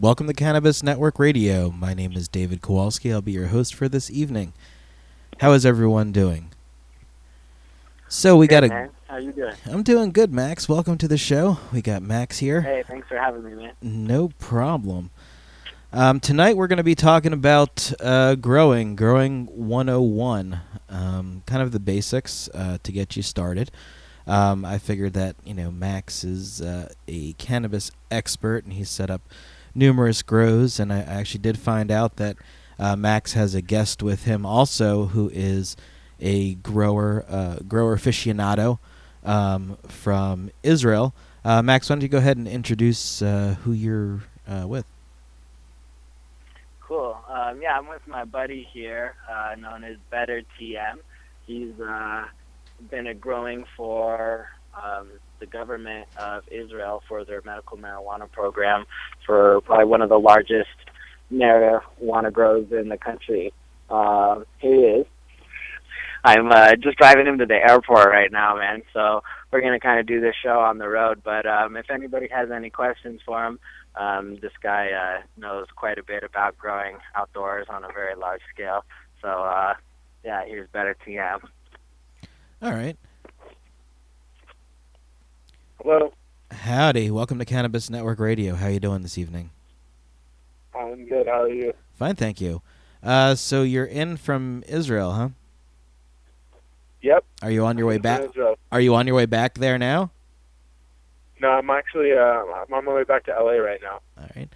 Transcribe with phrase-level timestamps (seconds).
[0.00, 1.70] Welcome to Cannabis Network Radio.
[1.70, 3.12] My name is David Kowalski.
[3.12, 4.54] I'll be your host for this evening.
[5.40, 6.50] How is everyone doing?
[8.08, 8.68] So we got a.
[8.68, 8.90] man.
[9.06, 9.54] How you doing?
[9.66, 10.66] I'm doing good, Max.
[10.66, 11.58] Welcome to the show.
[11.74, 12.62] We got Max here.
[12.62, 13.74] Hey, thanks for having me, man.
[13.82, 15.10] No problem.
[15.92, 21.70] Um, tonight we're going to be talking about uh, growing, growing 101, um, kind of
[21.72, 23.70] the basics uh, to get you started.
[24.26, 29.10] Um, I figured that you know Max is uh, a cannabis expert, and he's set
[29.10, 29.20] up
[29.74, 30.80] numerous grows.
[30.80, 32.36] And I actually did find out that
[32.78, 35.76] uh, Max has a guest with him also, who is
[36.20, 38.78] a grower, uh, grower aficionado
[39.24, 41.14] um, from Israel.
[41.44, 44.84] Uh, Max, why don't you go ahead and introduce uh, who you're uh, with?
[46.80, 47.16] Cool.
[47.28, 50.98] Um, yeah, I'm with my buddy here, uh, known as Better TM.
[51.46, 51.72] He's
[52.90, 54.48] been a growing for
[54.80, 55.08] um,
[55.42, 58.84] the government of Israel for their medical marijuana program
[59.26, 60.70] for probably one of the largest
[61.32, 63.52] marijuana grows in the country.
[63.90, 65.06] Uh, here he is.
[66.24, 68.82] I'm uh, just driving him to the airport right now, man.
[68.92, 71.22] So we're gonna kind of do this show on the road.
[71.24, 73.58] But um, if anybody has any questions for him,
[73.96, 78.42] um, this guy uh, knows quite a bit about growing outdoors on a very large
[78.54, 78.84] scale.
[79.20, 79.74] So uh,
[80.24, 81.40] yeah, here's better to TM.
[82.62, 82.96] All right.
[85.84, 86.12] Hello,
[86.52, 87.10] Howdy.
[87.10, 88.54] Welcome to Cannabis Network Radio.
[88.54, 89.50] How you doing this evening?
[90.78, 91.26] I'm good.
[91.26, 91.72] How are you?
[91.94, 92.62] Fine, thank you.
[93.02, 95.28] Uh, so you're in from Israel, huh?
[97.00, 97.24] Yep.
[97.42, 98.22] Are you on your way I'm back?
[98.22, 98.56] Israel.
[98.70, 100.12] Are you on your way back there now?
[101.40, 103.98] No, I'm actually uh, I'm on my way back to LA right now.
[104.16, 104.48] All right.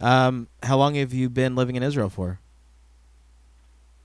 [0.00, 2.40] Um, how long have you been living in Israel for?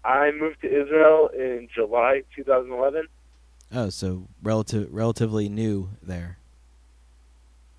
[0.06, 3.08] I moved to Israel in July 2011.
[3.74, 6.38] Oh, so relative relatively new there.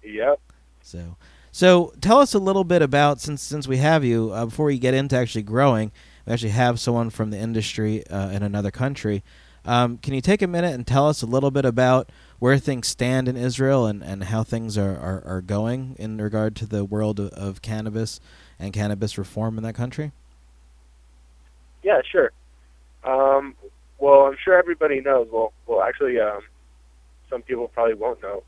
[0.09, 0.41] Yep.
[0.81, 1.17] So,
[1.53, 4.79] so tell us a little bit about since since we have you uh, before we
[4.79, 5.93] get into actually growing.
[6.27, 9.23] We actually have someone from the industry uh, in another country.
[9.65, 12.89] Um, can you take a minute and tell us a little bit about where things
[12.89, 16.85] stand in Israel and, and how things are, are, are going in regard to the
[16.85, 18.19] world of, of cannabis
[18.59, 20.13] and cannabis reform in that country?
[21.83, 22.33] Yeah, sure.
[23.05, 23.55] Um,
[23.99, 25.29] well, I'm sure everybody knows.
[25.31, 26.41] Well, well, actually, um,
[27.29, 28.43] some people probably won't know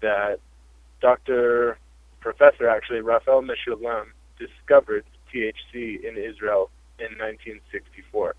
[0.00, 0.40] that
[1.04, 1.76] Dr.
[2.20, 4.06] Professor actually Raphael Mechoulam
[4.38, 8.34] discovered THC in Israel in 1964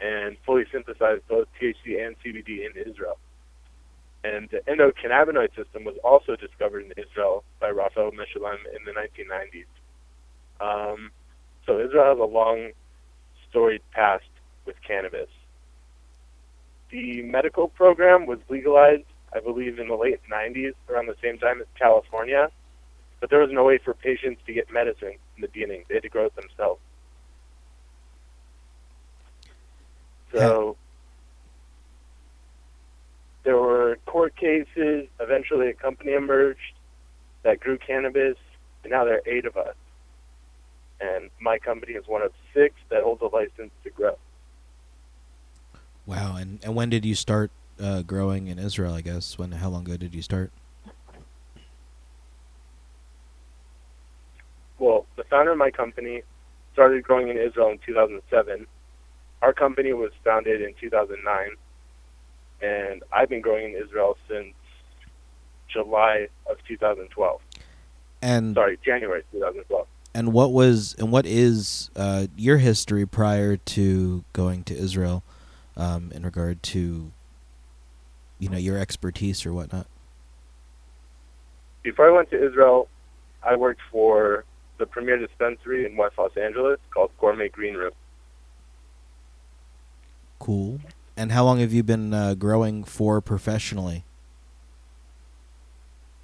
[0.00, 3.18] and fully synthesized both THC and CBD in Israel.
[4.22, 9.66] And the endocannabinoid system was also discovered in Israel by Raphael Mechoulam in the 1990s.
[10.60, 11.10] Um,
[11.66, 12.70] so Israel has a long,
[13.50, 14.30] storied past
[14.66, 15.30] with cannabis.
[16.92, 19.02] The medical program was legalized,
[19.34, 22.50] I believe, in the late 90s, around the same time as California.
[23.20, 25.84] But there was no way for patients to get medicine in the beginning.
[25.88, 26.80] They had to grow it themselves.
[30.32, 30.76] So
[33.44, 35.08] there were court cases.
[35.20, 36.74] Eventually, a company emerged
[37.42, 38.36] that grew cannabis,
[38.84, 39.74] and now there are eight of us.
[41.00, 44.16] And my company is one of six that holds a license to grow.
[46.06, 46.36] Wow.
[46.36, 47.50] And, and when did you start
[47.80, 48.94] uh, growing in Israel?
[48.94, 50.52] I guess when how long ago did you start?
[54.78, 56.22] Well, the founder of my company
[56.72, 58.66] started growing in Israel in 2007.
[59.42, 61.48] Our company was founded in 2009,
[62.62, 64.54] and I've been growing in Israel since
[65.68, 67.40] July of 2012.
[68.22, 69.86] And Sorry, January 2012.
[70.14, 75.22] And what was and what is uh, your history prior to going to Israel,
[75.76, 77.12] um, in regard to,
[78.38, 79.86] you know, your expertise or whatnot?
[81.82, 82.88] Before I went to Israel,
[83.42, 84.44] I worked for
[84.78, 87.92] the premier dispensary in West Los Angeles called Gourmet Green Room.
[90.38, 90.80] Cool.
[91.16, 94.04] And how long have you been uh, growing for professionally?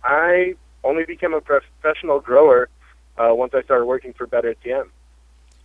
[0.04, 0.54] I
[0.84, 2.68] only became a professional grower
[3.18, 4.88] uh, once I started working for Better TM.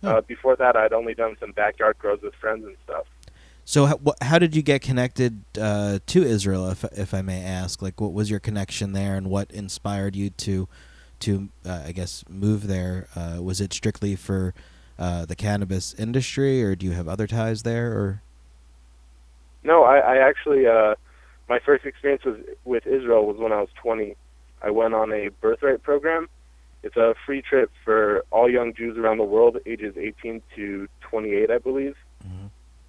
[0.02, 0.08] Oh.
[0.08, 3.06] Uh, before that, I'd only done some backyard grows with friends and stuff.
[3.70, 7.80] So, how, how did you get connected uh, to Israel, if if I may ask?
[7.80, 10.68] Like, what was your connection there, and what inspired you to
[11.20, 13.06] to uh, I guess move there?
[13.14, 14.54] Uh, was it strictly for
[14.98, 17.92] uh, the cannabis industry, or do you have other ties there?
[17.92, 18.22] Or
[19.62, 20.96] No, I, I actually, uh,
[21.48, 22.24] my first experience
[22.64, 24.16] with Israel was when I was 20.
[24.64, 26.28] I went on a birthright program.
[26.82, 31.52] It's a free trip for all young Jews around the world, ages 18 to 28,
[31.52, 31.94] I believe.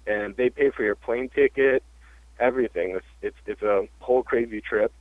[0.06, 1.82] And they pay for your plane ticket,
[2.40, 2.96] everything.
[2.96, 4.92] It's, it's it's a whole crazy trip.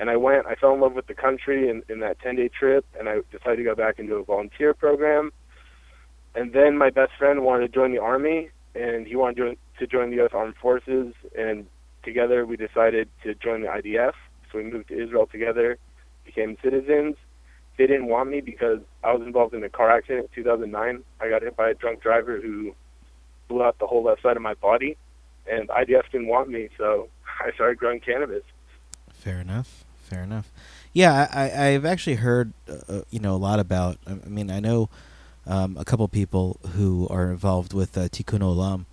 [0.00, 0.46] And I went.
[0.46, 3.56] I fell in love with the country in, in that 10-day trip, and I decided
[3.56, 5.32] to go back into a volunteer program.
[6.36, 9.86] And then my best friend wanted to join the army, and he wanted to, to
[9.88, 10.30] join the U.S.
[10.32, 11.14] Armed Forces.
[11.36, 11.66] And
[12.04, 14.12] together we decided to join the IDF.
[14.52, 15.78] So we moved to Israel together,
[16.24, 17.16] became citizens.
[17.76, 21.02] They didn't want me because I was involved in a car accident in 2009.
[21.20, 22.74] I got hit by a drunk driver who
[23.48, 24.96] blew out the whole left side of my body,
[25.50, 27.08] and IDF didn't want me, so
[27.40, 28.44] I started growing cannabis.
[29.12, 29.84] Fair enough.
[30.08, 30.50] Fair enough.
[30.94, 33.98] Yeah, I, I've actually heard, uh, uh, you know, a lot about.
[34.06, 34.88] I mean, I know
[35.46, 38.86] um, a couple people who are involved with uh, Tikkun Olam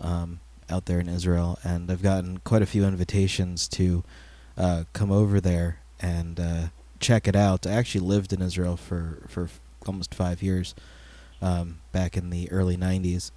[0.00, 4.04] um, out there in Israel, and I've gotten quite a few invitations to
[4.58, 6.62] uh, come over there and uh,
[7.00, 7.66] check it out.
[7.66, 9.48] I actually lived in Israel for for
[9.86, 10.74] almost five years
[11.40, 13.30] um, back in the early '90s,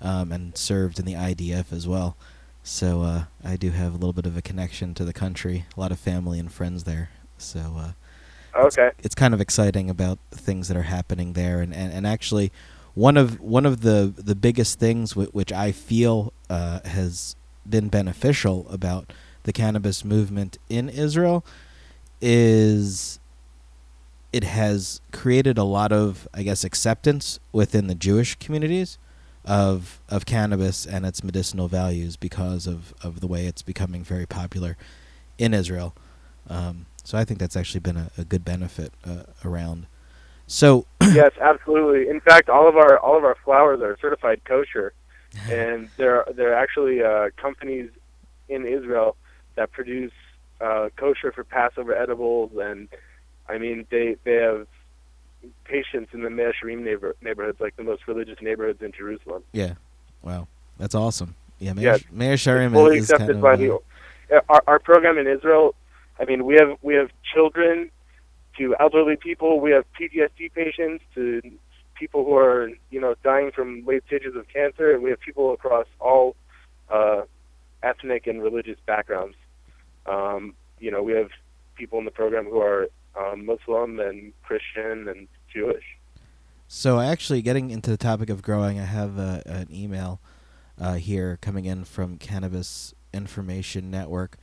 [0.00, 2.16] um, and served in the IDF as well.
[2.62, 5.80] So uh, I do have a little bit of a connection to the country, a
[5.80, 7.10] lot of family and friends there.
[7.38, 7.92] So uh,
[8.54, 8.88] Okay.
[8.88, 12.06] it's, it's kind of exciting about the things that are happening there, and, and, and
[12.06, 12.50] actually,
[12.94, 17.36] one of one of the the biggest things w- which I feel uh, has
[17.68, 19.12] been beneficial about
[19.44, 21.44] the cannabis movement in Israel
[22.20, 23.20] is
[24.32, 28.98] it has created a lot of I guess acceptance within the Jewish communities
[29.44, 34.26] of of cannabis and its medicinal values because of, of the way it's becoming very
[34.26, 34.76] popular
[35.38, 35.94] in Israel.
[36.48, 39.86] Um, so I think that's actually been a, a good benefit uh, around.
[40.46, 42.08] So yes, absolutely.
[42.08, 44.92] In fact, all of our all of our flowers are certified kosher,
[45.50, 47.90] and there there are actually uh, companies
[48.48, 49.16] in Israel
[49.54, 50.12] that produce
[50.60, 52.88] uh, kosher for Passover edibles, and
[53.48, 54.66] I mean they they have
[55.64, 59.42] patients in the Mea Shearim neighbor, neighborhoods, like the most religious neighborhoods in Jerusalem.
[59.52, 59.74] yeah,
[60.22, 60.48] wow,
[60.78, 61.34] that's awesome.
[61.58, 63.78] Yeah, Meir, Yeah, Mea Shearim fully is accepted kind of, by the
[64.48, 65.74] our our program in Israel.
[66.20, 67.90] I mean, we have we have children
[68.58, 69.60] to elderly people.
[69.60, 71.40] We have PTSD patients to
[71.94, 75.52] people who are you know dying from late stages of cancer, and we have people
[75.52, 76.36] across all
[76.90, 77.22] uh,
[77.82, 79.36] ethnic and religious backgrounds.
[80.06, 81.30] Um, you know, we have
[81.76, 85.84] people in the program who are um, Muslim and Christian and Jewish.
[86.66, 90.20] So actually, getting into the topic of growing, I have uh, an email
[90.80, 94.36] uh, here coming in from Cannabis Information Network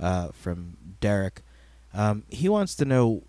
[0.00, 1.42] uh, from Derek.
[1.94, 3.22] Um, he wants to know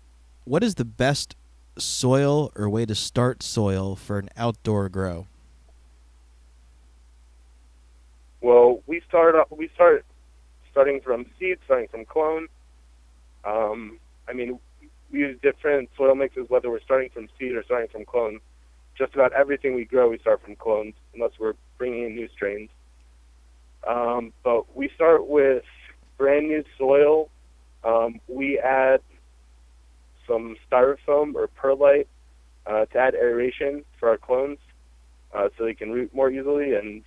[0.44, 1.36] what is the best
[1.78, 5.26] soil or way to start soil for an outdoor grow.
[8.40, 10.04] Well, we start off- we start
[10.70, 12.48] starting from seed, starting from clone.
[13.44, 13.98] Um,
[14.28, 14.58] I mean,
[15.10, 18.40] use different soil mixes, whether we're starting from seed or starting from clone.
[18.96, 22.70] Just about everything we grow, we start from clones, unless we're bringing in new strains.
[23.86, 25.64] Um, but we start with
[26.18, 27.30] brand new soil.
[27.82, 29.00] Um, we add
[30.28, 32.08] some styrofoam or perlite
[32.66, 34.58] uh, to add aeration for our clones,
[35.34, 37.02] uh, so they can root more easily and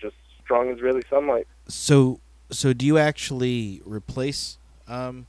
[0.00, 0.14] just
[0.44, 1.46] strong Israeli sunlight.
[1.66, 2.20] So,
[2.50, 5.26] so do you actually replace um,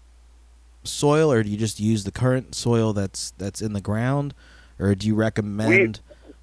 [0.83, 4.33] soil, or do you just use the current soil that's that's in the ground,
[4.79, 5.99] or do you recommend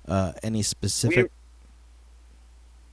[0.07, 1.31] uh, any specific?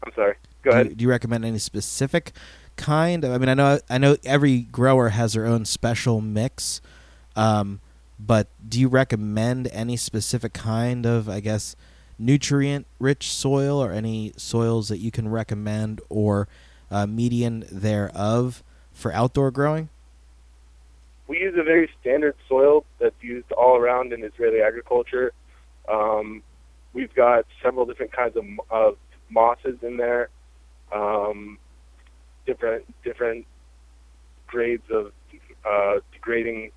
[0.04, 0.36] I'm sorry.
[0.64, 0.90] Go do, ahead.
[0.90, 2.32] You, do you recommend any specific
[2.76, 3.24] kind?
[3.24, 6.82] I mean, I know I know every grower has their own special mix,
[7.36, 7.80] um,
[8.20, 11.76] but do you recommend any specific kind of, I guess,
[12.18, 16.48] nutrient-rich soil, or any soils that you can recommend, or
[16.90, 19.90] uh, median thereof for outdoor growing?
[21.28, 25.34] We use a very standard soil that's used all around in Israeli agriculture.
[25.92, 26.44] Um,
[26.94, 28.98] we've got several different kinds of, of
[29.30, 30.30] mosses in there,
[30.94, 31.58] um,
[32.46, 33.46] different different
[34.48, 35.12] grades of
[35.68, 36.72] uh, degrading,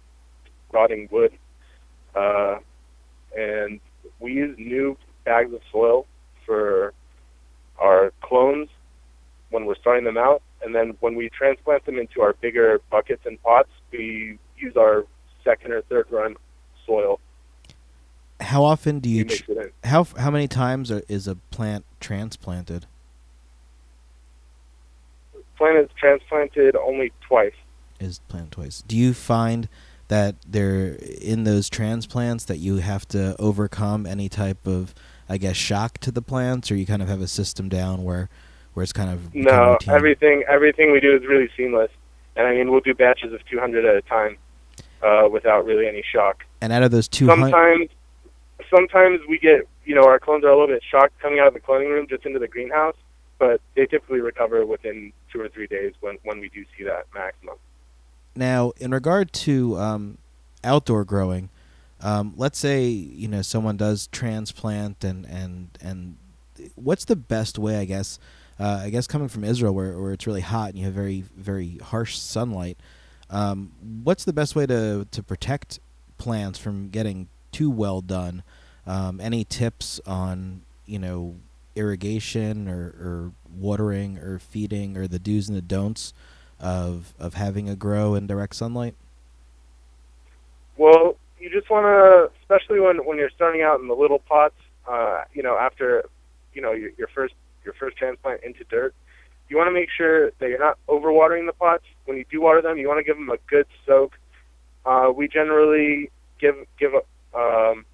[0.73, 1.33] rotting wood,
[2.15, 2.57] uh,
[3.37, 3.81] and
[4.19, 6.07] we use new bags of soil
[6.47, 6.95] for
[7.79, 8.69] our clones
[9.51, 13.23] when we're starting them out, and then when we transplant them into our bigger buckets
[13.25, 15.05] and pots, we use our
[15.45, 16.37] second or third run
[16.87, 17.21] soil.
[18.41, 19.25] How often do you?
[19.25, 19.45] Ch-
[19.85, 22.87] how how many times are, is a plant transplanted?
[25.57, 27.55] Plant is transplanted only twice.
[27.99, 28.85] Is planted twice?
[28.87, 29.69] Do you find
[30.07, 34.95] that they're in those transplants that you have to overcome any type of,
[35.29, 38.29] I guess, shock to the plants, or you kind of have a system down where
[38.75, 41.91] where it's kind of No, everything everything we do is really seamless,
[42.39, 44.39] and I mean we'll do batches of 200 at a time
[45.03, 46.45] uh, without really any shock.
[46.61, 47.89] And out of those two hundred, Sometimes,
[48.75, 51.55] sometimes we get you know our clones are a little bit shocked coming out of
[51.55, 52.97] the cloning room just into the greenhouse,
[53.39, 57.07] but they typically recover within two or three days when when we do see that
[57.15, 57.57] maximum.
[58.35, 60.19] Now, in regard to um,
[60.63, 61.51] outdoor growing,
[62.01, 66.17] um, let's say you know someone does transplant and and and
[66.75, 67.79] what's the best way?
[67.79, 68.19] I guess
[68.61, 71.23] uh, I guess coming from Israel where where it's really hot and you have very
[71.37, 72.79] very harsh sunlight.
[73.31, 73.73] Um,
[74.05, 75.81] what's the best way to to protect
[76.19, 78.43] plants from getting too well done?
[78.87, 81.37] Um, any tips on you know
[81.77, 86.13] irrigation or, or watering or feeding or the do's and the don'ts
[86.61, 88.95] of of having a grow in direct sunlight?
[90.77, 94.55] Well, you just want to, especially when when you're starting out in the little pots,
[94.89, 96.05] uh, you know, after
[96.55, 97.35] you know your, your first
[97.65, 98.95] your first transplant into dirt,
[99.49, 101.85] you want to make sure that you're not overwatering the pots.
[102.05, 104.19] When you do water them, you want to give them a good soak.
[104.85, 106.11] Uh, we generally
[106.41, 107.85] give give a, um,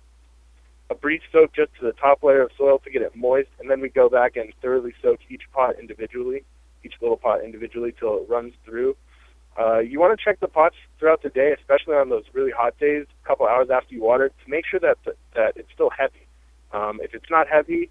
[0.90, 3.70] a brief soak just to the top layer of soil to get it moist, and
[3.70, 6.44] then we go back and thoroughly soak each pot individually,
[6.84, 8.96] each little pot individually till it runs through.
[9.58, 12.76] Uh, you want to check the pots throughout the day, especially on those really hot
[12.78, 14.98] days, a couple hours after you water, to make sure that
[15.34, 16.26] that it's still heavy.
[16.72, 17.90] Um, if it's not heavy,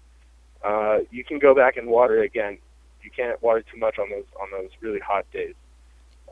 [0.64, 2.58] uh, you can go back and water again.
[3.02, 5.54] You can't water too much on those on those really hot days.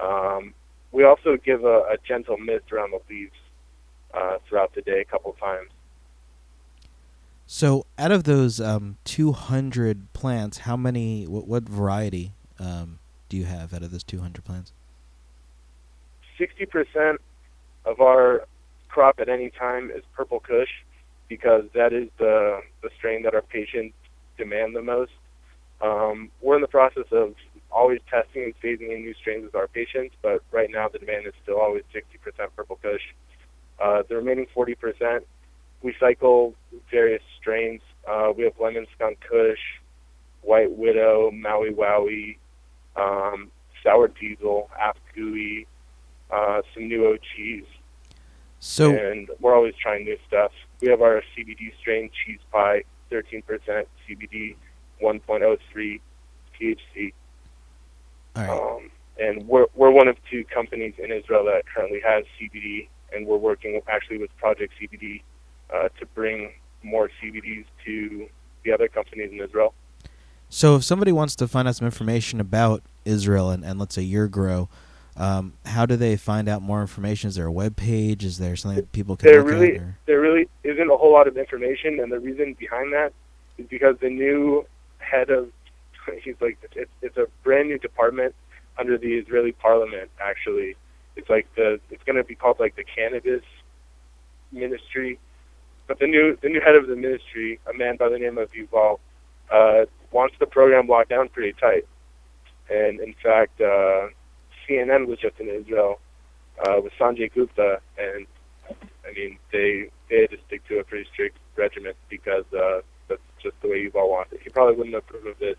[0.01, 0.55] Um,
[0.91, 3.37] we also give a, a gentle mist around the leaves
[4.15, 5.71] uh, throughout the day a couple of times.
[7.47, 11.27] So, out of those um, 200 plants, how many?
[11.27, 12.99] What, what variety um,
[13.29, 14.73] do you have out of those 200 plants?
[16.41, 17.19] 60%
[17.85, 18.47] of our
[18.89, 20.69] crop at any time is purple kush
[21.29, 23.95] because that is the, the strain that our patients
[24.43, 25.13] demand the most.
[25.81, 27.35] Um, we're in the process of
[27.71, 31.27] always testing and phasing in new strains with our patients, but right now the demand
[31.27, 33.03] is still always 60% purple kush.
[33.83, 35.21] Uh, the remaining 40%,
[35.83, 36.55] we cycle
[36.91, 37.81] various strains.
[38.09, 39.59] Uh, we have lemon skunk kush,
[40.43, 42.37] white widow, Maui Wowie,
[42.97, 43.51] um,
[43.83, 45.67] sour diesel, Afgui,
[46.31, 47.67] uh, some new OGs.
[48.61, 50.53] So and we're always trying new stuff.
[50.81, 53.43] We have our CBD strain cheese pie, 13%
[54.09, 54.57] CBD,
[55.03, 56.01] 1.03
[56.61, 57.13] THC.
[58.37, 58.49] all right.
[58.49, 63.27] Um, and we're we're one of two companies in Israel that currently has CBD, and
[63.27, 65.23] we're working actually with Project CBD
[65.73, 66.53] uh, to bring
[66.83, 68.27] more CBDs to
[68.65, 69.75] the other companies in Israel.
[70.49, 74.03] So, if somebody wants to find out some information about Israel and, and let's say
[74.03, 74.69] your grow,
[75.17, 77.29] um, how do they find out more information?
[77.29, 78.25] Is there a web page?
[78.25, 79.83] Is there something that people can There look really at?
[80.07, 83.13] There really isn't a whole lot of information, and the reason behind that
[83.59, 84.67] is because the new
[84.99, 85.51] head of
[86.23, 88.35] he's like it's it's a brand new department
[88.79, 90.11] under the Israeli parliament.
[90.21, 90.77] Actually,
[91.17, 93.43] it's like the it's going to be called like the cannabis
[94.51, 95.19] ministry.
[95.87, 98.51] But the new the new head of the ministry, a man by the name of
[98.53, 98.99] Yuval,
[99.51, 101.87] uh, wants the program locked down pretty tight.
[102.71, 104.09] And in fact, uh,
[104.69, 106.01] CNN was just in Israel
[106.67, 108.27] uh, with Sanjay Gupta, and
[108.71, 113.21] I mean they they had to stick to a pretty strict regimen because uh, that's
[113.43, 114.41] just the way Yuval wants it.
[114.43, 115.57] He probably wouldn't approve of this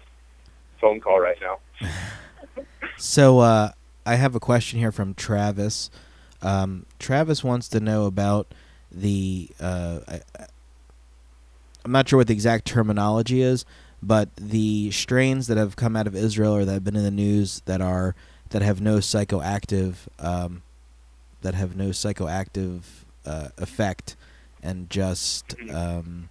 [0.79, 1.59] phone call right now.
[2.97, 3.71] So, uh,
[4.05, 5.89] I have a question here from Travis.
[6.41, 8.53] Um, Travis wants to know about
[8.91, 9.49] the.
[9.59, 10.21] Uh, I-
[11.83, 13.65] I'm not sure what the exact terminology is,
[14.01, 17.11] but the strains that have come out of Israel or that have been in the
[17.11, 18.15] news that are
[18.53, 20.61] that have no psychoactive um,
[21.41, 22.83] that have no psychoactive
[23.25, 24.15] uh, effect
[24.61, 26.29] and just um,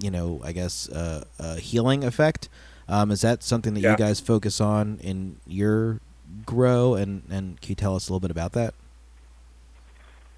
[0.00, 2.48] you know I guess uh, a healing effect.
[2.88, 3.92] Um, is that something that Yeah.
[3.92, 6.00] you guys focus on in your
[6.46, 8.72] grow and and can you tell us a little bit about that?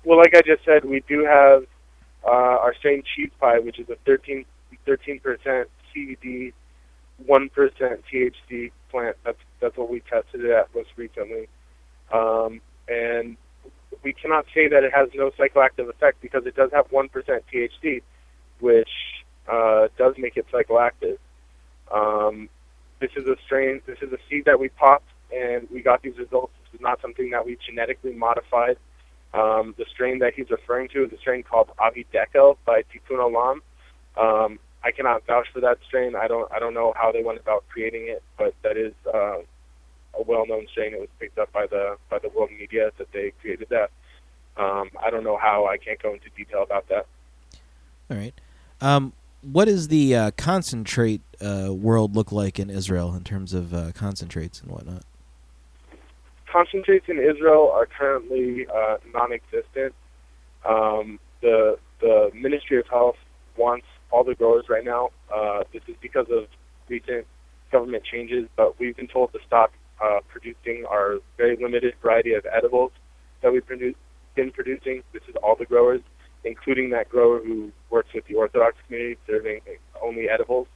[0.05, 1.63] Well, like I just said, we do have
[2.25, 4.45] uh, our strain cheese pie, which is a 13
[5.21, 6.53] percent CBD,
[7.25, 9.17] one percent THC plant.
[9.25, 11.49] That's that's what we tested it at most recently,
[12.13, 13.37] um, and
[14.03, 17.45] we cannot say that it has no psychoactive effect because it does have one percent
[17.53, 18.03] THC,
[18.61, 18.91] which
[19.51, 21.19] uh, does make it psychoactive.
[21.93, 22.49] Um,
[23.01, 23.81] this is a strain.
[23.87, 26.53] This is a seed that we popped, and we got these results.
[26.65, 28.77] This is not something that we genetically modified.
[29.35, 33.19] Um, the strain that he's referring to is a strain called Avi Dekel by Tikkun
[33.19, 33.61] Olam.
[34.17, 36.15] Um, I cannot vouch for that strain.
[36.17, 36.51] I don't.
[36.53, 39.39] I don't know how they went about creating it, but that is uh,
[40.19, 43.33] a well-known saying that was picked up by the by the world media that they
[43.41, 43.91] created that.
[44.57, 45.67] Um, I don't know how.
[45.67, 47.07] I can't go into detail about that.
[48.11, 48.35] All right.
[48.81, 53.73] Um, what does the uh, concentrate uh, world look like in Israel in terms of
[53.73, 55.05] uh, concentrates and whatnot?
[56.53, 59.95] concentrates in Israel are currently uh, non-existent.
[60.65, 63.17] Um, the the Ministry of Health
[63.57, 65.11] wants all the growers right now.
[65.35, 66.47] Uh, this is because of
[66.89, 67.27] recent
[67.71, 72.45] government changes, but we've been told to stop uh, producing our very limited variety of
[72.47, 72.93] edibles
[73.43, 73.95] that we've produ-
[74.35, 75.03] been producing.
[75.13, 76.01] This is all the growers,
[76.45, 79.61] including that grower who works with the Orthodox community serving
[80.03, 80.67] only edibles.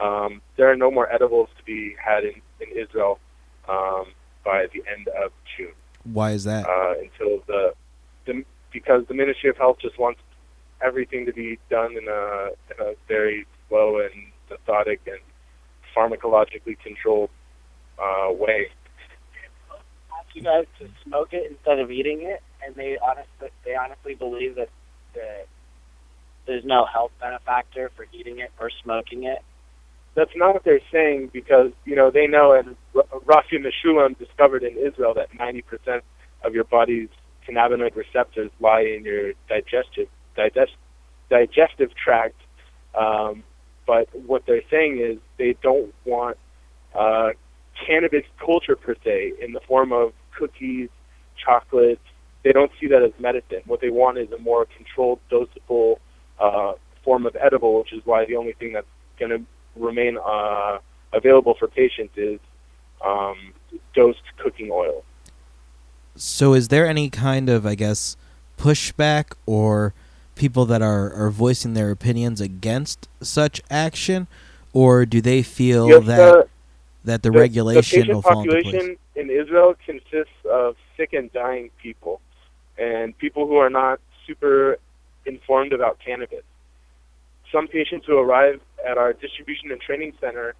[0.00, 3.18] Um, there are no more edibles to be had in, in Israel
[3.68, 4.06] um,
[4.44, 5.72] by the end of June.
[6.04, 6.66] Why is that?
[6.66, 7.72] Uh, until the,
[8.26, 10.20] the because the Ministry of Health just wants
[10.84, 14.12] everything to be done in a in a very slow and
[14.50, 15.18] methodic and
[15.96, 17.30] pharmacologically controlled
[18.48, 18.68] way.
[20.18, 24.14] Ask you guys to smoke it instead of eating it, and they honestly they honestly
[24.14, 24.68] believe that,
[25.14, 25.46] that
[26.46, 29.38] there's no health benefactor for eating it or smoking it.
[30.14, 34.76] That's not what they're saying because you know they know, and Rafi Mechoulam discovered in
[34.76, 36.00] Israel that 90%
[36.44, 37.08] of your body's
[37.48, 40.72] cannabinoid receptors lie in your digestive digest,
[41.30, 42.40] digestive tract.
[42.98, 43.44] Um,
[43.86, 46.36] but what they're saying is they don't want
[46.94, 47.30] uh,
[47.86, 50.88] cannabis culture per se in the form of cookies,
[51.36, 52.00] chocolates.
[52.44, 53.62] They don't see that as medicine.
[53.66, 55.96] What they want is a more controlled, dosable
[56.38, 56.72] uh,
[57.04, 58.86] form of edible, which is why the only thing that's
[59.18, 59.44] going to
[59.76, 60.78] remain uh,
[61.12, 62.38] available for patients is
[63.04, 63.52] um,
[63.94, 65.04] dosed cooking oil.
[66.16, 68.16] So, is there any kind of, I guess,
[68.56, 69.94] pushback or
[70.34, 74.26] people that are, are voicing their opinions against such action,
[74.72, 76.48] or do they feel Yes, that the-
[77.08, 78.64] that the, the, regulation the patient will fall into place?
[78.64, 82.20] population in Israel consists of sick and dying people,
[82.76, 84.78] and people who are not super
[85.26, 86.42] informed about cannabis.
[87.52, 90.54] Some patients who arrive at our distribution and training center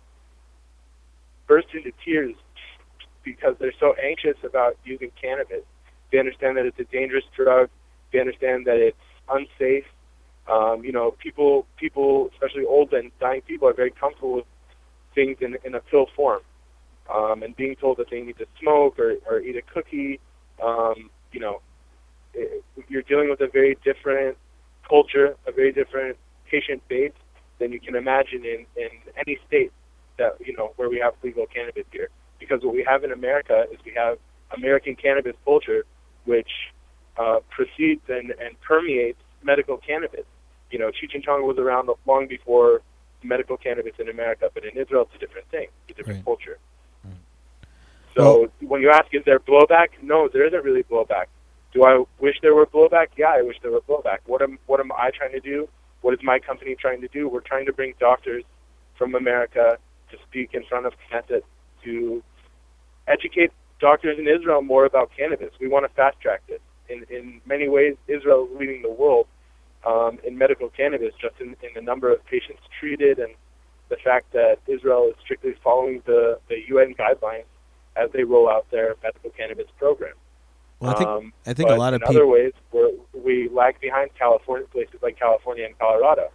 [1.46, 2.34] burst into tears
[3.24, 5.64] because they're so anxious about using cannabis.
[6.10, 7.68] They understand that it's a dangerous drug.
[8.12, 8.96] They understand that it's
[9.28, 9.84] unsafe.
[10.50, 14.46] Um, you know, people, people, especially old and dying people, are very comfortable with
[15.18, 16.42] things in, in a pill form.
[17.12, 20.20] Um, and being told that they need to smoke or, or eat a cookie,
[20.62, 21.60] um, you know,
[22.34, 24.36] it, you're dealing with a very different
[24.86, 26.16] culture, a very different
[26.50, 27.18] patient base
[27.58, 28.90] than you can imagine in, in
[29.22, 29.72] any state
[30.18, 32.08] that, you know, where we have legal cannabis here.
[32.38, 34.18] Because what we have in America is we have
[34.56, 35.84] American cannabis culture,
[36.24, 36.52] which
[37.16, 40.26] uh, precedes and, and permeates medical cannabis.
[40.70, 42.82] You know, Cheech and Chong was around long before
[43.22, 46.24] medical cannabis in America, but in Israel it's a different thing, it's a different Right.
[46.24, 46.58] culture.
[47.04, 47.14] Right.
[48.16, 49.88] So when you ask, is there blowback?
[50.02, 51.26] No, there isn't really blowback.
[51.72, 53.08] Do I wish there were blowback?
[53.16, 54.18] Yeah, I wish there were blowback.
[54.26, 55.68] What am what am I trying to do?
[56.00, 57.28] What is my company trying to do?
[57.28, 58.44] We're trying to bring doctors
[58.96, 59.78] from America
[60.10, 61.42] to speak in front of Knesset
[61.84, 62.22] to
[63.06, 65.50] educate doctors in Israel more about cannabis.
[65.60, 66.60] We want to fast track this.
[66.88, 69.26] In in many ways, Israel is leading the world
[69.86, 73.34] um, in medical cannabis, just in, in the number of patients treated and
[73.88, 77.44] the fact that Israel is strictly following the, the UN guidelines
[77.96, 80.14] as they roll out their medical cannabis program.
[80.80, 82.16] Well, I think um, I think a lot of in people.
[82.16, 86.30] other ways, we're, we lag behind California, places like California and Colorado.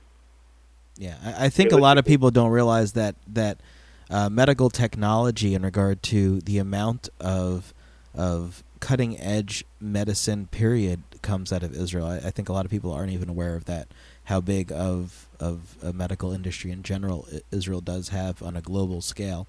[0.98, 3.62] Yeah, I, I think a lot of people don't realize that that
[4.10, 7.74] uh, medical technology in regard to the amount of
[8.14, 12.06] of cutting edge medicine period comes out of Israel.
[12.06, 13.88] I, I think a lot of people aren't even aware of that.
[14.26, 19.02] How big of of a medical industry in general Israel does have on a global
[19.02, 19.48] scale.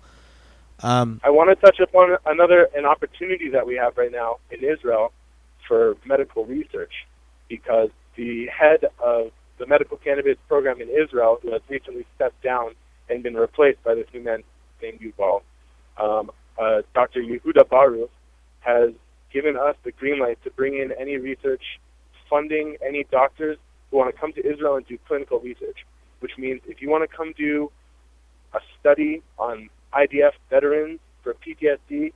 [0.81, 4.65] Um, I want to touch upon another an opportunity that we have right now in
[4.65, 5.13] Israel
[5.69, 6.93] for medical research,
[7.49, 12.73] because the head of the medical cannabis program in Israel, who has recently stepped down
[13.09, 14.43] and been replaced by this new man
[14.83, 15.43] named Yuval,
[15.97, 17.21] um, uh, Dr.
[17.21, 18.11] Yehuda Baruch,
[18.61, 18.91] has
[19.35, 21.63] given us the green light to bring in any research
[22.31, 23.59] funding, any doctors
[23.91, 25.85] who want to come to Israel and do clinical research,
[26.21, 27.71] which means if you want to come do
[28.55, 32.13] a study on IDF veterans for PTSD,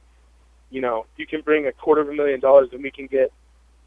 [0.71, 3.33] you know, you can bring a quarter of a million dollars and we can get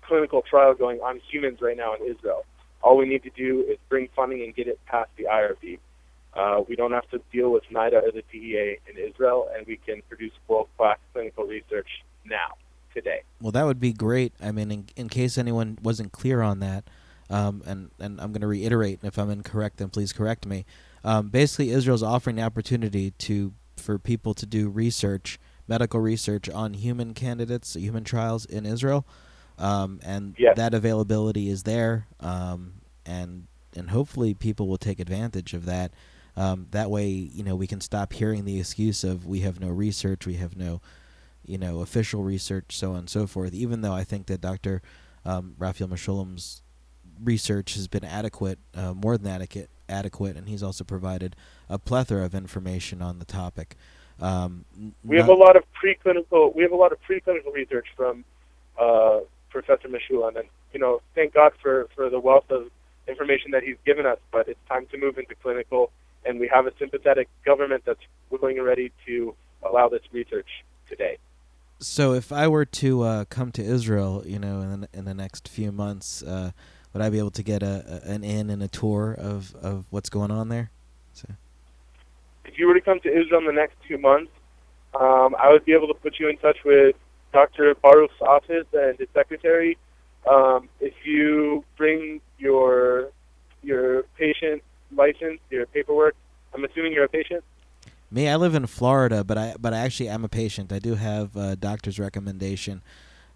[0.01, 2.43] clinical trial going on humans right now in Israel.
[2.83, 5.79] All we need to do is bring funding and get it past the IRB.
[6.33, 9.77] Uh, we don't have to deal with NIDA or the DEA in Israel, and we
[9.77, 11.87] can produce world-class clinical research
[12.25, 12.55] now,
[12.93, 13.21] today.
[13.41, 14.33] Well, that would be great.
[14.41, 16.83] I mean, in, in case anyone wasn't clear on that,
[17.29, 20.65] um, and and I'm going to reiterate, and if I'm incorrect, then please correct me.
[21.03, 26.73] Um, basically, Israel's offering the opportunity to for people to do research, medical research on
[26.73, 29.05] human candidates, human trials in Israel,
[29.57, 30.55] um, and Yes.
[30.57, 32.73] that availability is there, um,
[33.05, 35.91] and and hopefully people will take advantage of that.
[36.35, 39.69] Um, that way, you know, we can stop hearing the excuse of we have no
[39.69, 40.81] research, we have no
[41.45, 43.53] you know, official research, so on and so forth.
[43.53, 44.81] Even though I think that Dr.
[45.25, 46.61] Um, Raphael Mechoulam's
[47.23, 51.35] research has been adequate, uh, more than adequate, adequate, and he's also provided
[51.69, 53.75] a plethora of information on the topic.
[54.19, 54.65] Um,
[55.03, 56.55] we have a lot of preclinical.
[56.55, 58.23] We have a lot of preclinical research from
[58.79, 62.69] uh, Professor Meshulam, and you know, thank God for for the wealth of
[63.07, 64.19] information that he's given us.
[64.31, 65.91] But it's time to move into clinical,
[66.23, 70.47] and we have a sympathetic government that's willing and ready to allow this research
[70.87, 71.17] today.
[71.81, 75.15] So, if I were to uh, come to Israel, you know, in the, in the
[75.15, 76.51] next few months, uh,
[76.93, 79.85] would I be able to get a, a, an in and a tour of, of
[79.89, 80.69] what's going on there?
[81.13, 81.27] So.
[82.45, 84.31] If you were to come to Israel in the next two months,
[84.93, 86.95] um, I would be able to put you in touch with
[87.33, 87.73] Dr.
[87.73, 89.77] Baruch's office and his secretary.
[90.29, 93.09] Um, if you bring your
[93.63, 96.15] your patient license, your paperwork,
[96.53, 97.43] I'm assuming you're a patient.
[98.13, 100.73] Me, I live in Florida, but I but I actually am a patient.
[100.73, 102.83] I do have a doctor's recommendation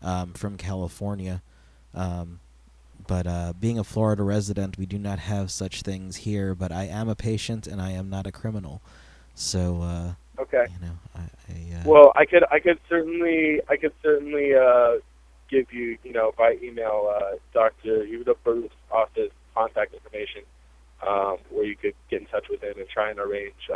[0.02, 1.42] um, from California.
[1.94, 2.42] Um,
[3.08, 6.54] but uh, being a Florida resident, we do not have such things here.
[6.56, 8.82] But I am a patient, and I am not a criminal.
[9.34, 13.78] So uh, okay, you know, I, I, uh, well, I could I could certainly I
[13.78, 14.96] could certainly uh,
[15.50, 18.04] give you you know by email uh, Dr.
[18.04, 20.42] Yehuda Baruch's office contact information
[21.08, 23.70] um, where you could get in touch with him and try and arrange.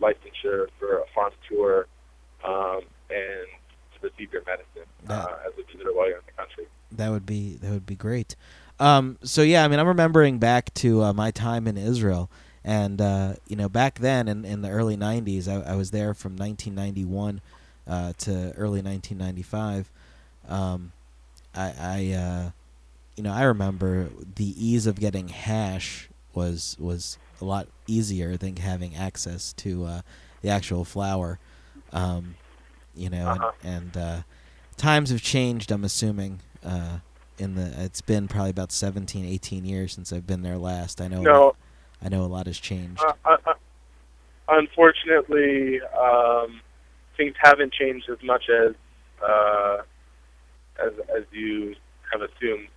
[0.00, 1.86] Licensure for a farm tour
[2.44, 2.80] um,
[3.10, 3.46] and
[3.94, 6.66] to receive your medicine uh, as a visitor while you're in the country.
[6.92, 8.36] That would be that would be great.
[8.80, 12.30] Um, so yeah, I mean, I'm remembering back to uh, my time in Israel,
[12.64, 16.14] and uh, you know, back then in, in the early '90s, I, I was there
[16.14, 17.40] from 1991
[17.86, 19.90] uh, to early 1995.
[20.48, 20.92] Um,
[21.54, 22.50] I, I uh,
[23.16, 28.56] you know, I remember the ease of getting hash was was a lot easier than
[28.56, 30.00] having access to uh,
[30.42, 31.38] the actual flower.
[31.92, 32.36] Um,
[32.94, 33.52] you know, uh-huh.
[33.62, 34.20] and, and uh,
[34.76, 35.70] times have changed.
[35.70, 36.98] I'm assuming uh,
[37.38, 41.00] in the it's been probably about 17, 18 years since I've been there last.
[41.00, 41.22] I know.
[41.22, 41.44] No.
[41.46, 41.56] Lot,
[42.02, 43.02] I know a lot has changed.
[43.24, 43.36] Uh,
[44.48, 46.60] unfortunately, um,
[47.16, 48.74] things haven't changed as much as
[49.22, 49.78] uh,
[50.84, 51.74] as as you
[52.12, 52.68] have assumed.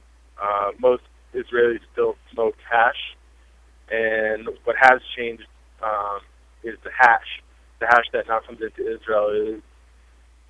[0.41, 3.15] Uh, most Israelis still smoke hash
[3.91, 5.43] and what has changed
[5.83, 6.19] um,
[6.63, 7.41] is the hash.
[7.79, 9.61] The hash that now comes into Israel is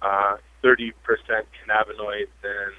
[0.01, 0.91] uh, 30%
[1.27, 2.73] cannabinoids and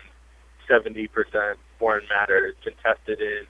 [0.68, 2.46] 70% foreign matter.
[2.46, 3.46] It's been tested in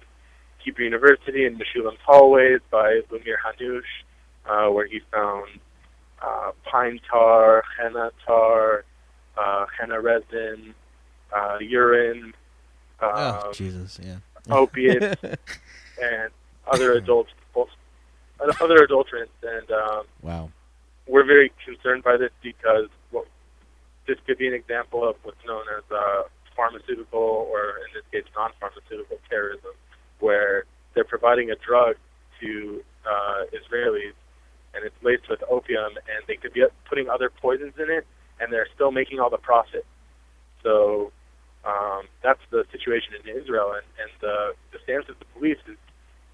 [0.59, 3.83] Hebrew University in Mechoulam's hallways by Lumir Hanuš,
[4.49, 5.49] uh, where he found
[6.23, 8.85] uh, pine tar, henna tar,
[9.37, 10.75] uh, henna resin,
[11.35, 12.33] uh, urine,
[13.01, 14.17] oh, Jesus, yeah.
[14.51, 15.21] opiates,
[16.03, 16.31] and
[16.73, 17.31] other adults,
[18.61, 20.51] other adulterants, and um, wow,
[21.07, 23.27] we're very concerned by this because well,
[24.07, 26.23] this could be an example of what's known as uh,
[26.57, 29.73] pharmaceutical, or in this case, non-pharmaceutical terrorism,
[30.21, 31.97] where they're providing a drug
[32.41, 34.15] to uh, Israelis,
[34.75, 38.07] and it's laced with opium, and they could be putting other poisons in it,
[38.41, 39.87] and they're still making all the profit.
[40.63, 41.13] So
[41.65, 45.77] um, that's the situation in Israel, and, and the, the stance of the police is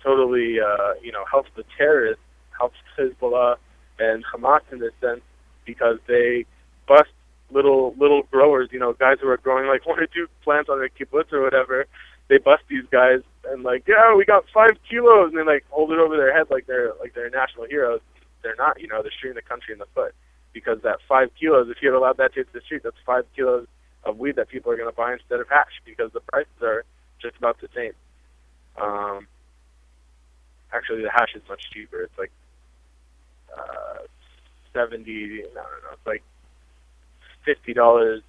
[0.02, 2.22] totally, uh, you know, helps the terrorists,
[2.56, 3.56] helps Hezbollah
[3.98, 5.20] and Hamas in this sense
[5.64, 6.46] because they
[6.86, 7.10] bust
[7.50, 10.78] little little growers, you know, guys who are growing like one or two plants on
[10.78, 11.86] their kibbutz or whatever.
[12.28, 15.92] They bust these guys and like, yeah, we got five kilos, and they like hold
[15.92, 18.00] it over their head like they're like they're national heroes.
[18.42, 20.14] They're not, you know, they're shooting the country in the foot
[20.52, 23.24] because that five kilos, if you had allowed that to hit the street, that's five
[23.34, 23.66] kilos
[24.04, 26.84] of weed that people are going to buy instead of hash because the prices are
[27.20, 27.92] just about the same.
[28.80, 29.26] Um,
[30.72, 32.02] actually the hash is much cheaper.
[32.02, 32.32] It's like
[33.56, 34.02] uh,
[34.72, 35.42] seventy.
[35.54, 35.92] No, no, no.
[35.92, 36.22] It's like
[37.44, 38.22] fifty dollars.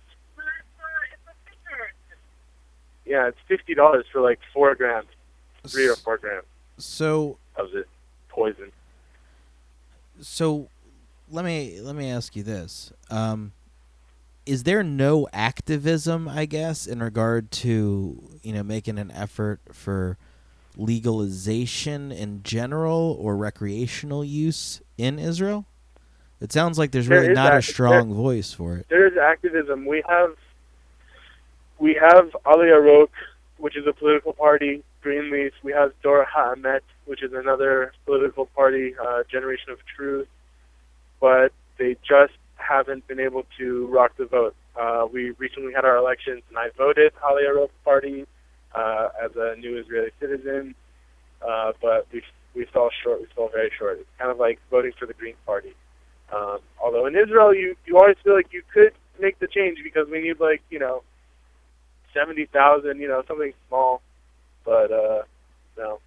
[3.05, 5.07] Yeah, it's fifty dollars for like four grams,
[5.67, 6.45] three or four grams.
[6.77, 7.85] So of this
[8.29, 8.71] poison.
[10.21, 10.67] So,
[11.29, 13.53] let me let me ask you this: um,
[14.45, 20.17] Is there no activism, I guess, in regard to you know making an effort for
[20.79, 25.65] legalization in general or recreational use in Israel?
[26.41, 28.87] It sounds like there's really not a strong there, voice for it.
[28.89, 29.85] There is activism.
[29.85, 30.35] We have
[31.79, 33.09] we have Ale Yarok,
[33.57, 35.53] which is a political party, Greenleaf.
[35.63, 40.27] We have Dor Ha'amet, which is another political party, uh, Generation of Truth.
[41.19, 44.55] But they just haven't been able to rock the vote.
[44.79, 48.25] Uh, we recently had our elections, and I voted Ale Yarok party
[48.73, 50.75] uh, as a new Israeli citizen,
[51.47, 52.21] uh, but we
[52.55, 53.21] we fell short.
[53.21, 53.99] We fell very short.
[53.99, 55.73] It's kind of like voting for the Green Party.
[56.31, 60.07] Um, although in Israel, you you always feel like you could make the change because
[60.09, 61.03] we need like you know
[62.13, 64.01] seventy thousand, you know something small,
[64.63, 65.23] but uh,
[65.77, 65.99] no.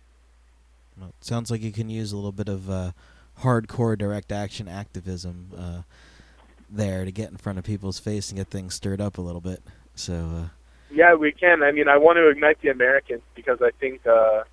[0.99, 2.93] Well, it sounds like you can use a little bit of uh,
[3.41, 5.83] hardcore direct action activism uh,
[6.71, 9.41] there to get in front of people's face and get things stirred up a little
[9.41, 9.63] bit.
[9.95, 10.15] So.
[10.15, 10.49] Uh,
[10.93, 11.63] yeah, we can.
[11.63, 14.45] I mean, I want to ignite the Americans because I think uh,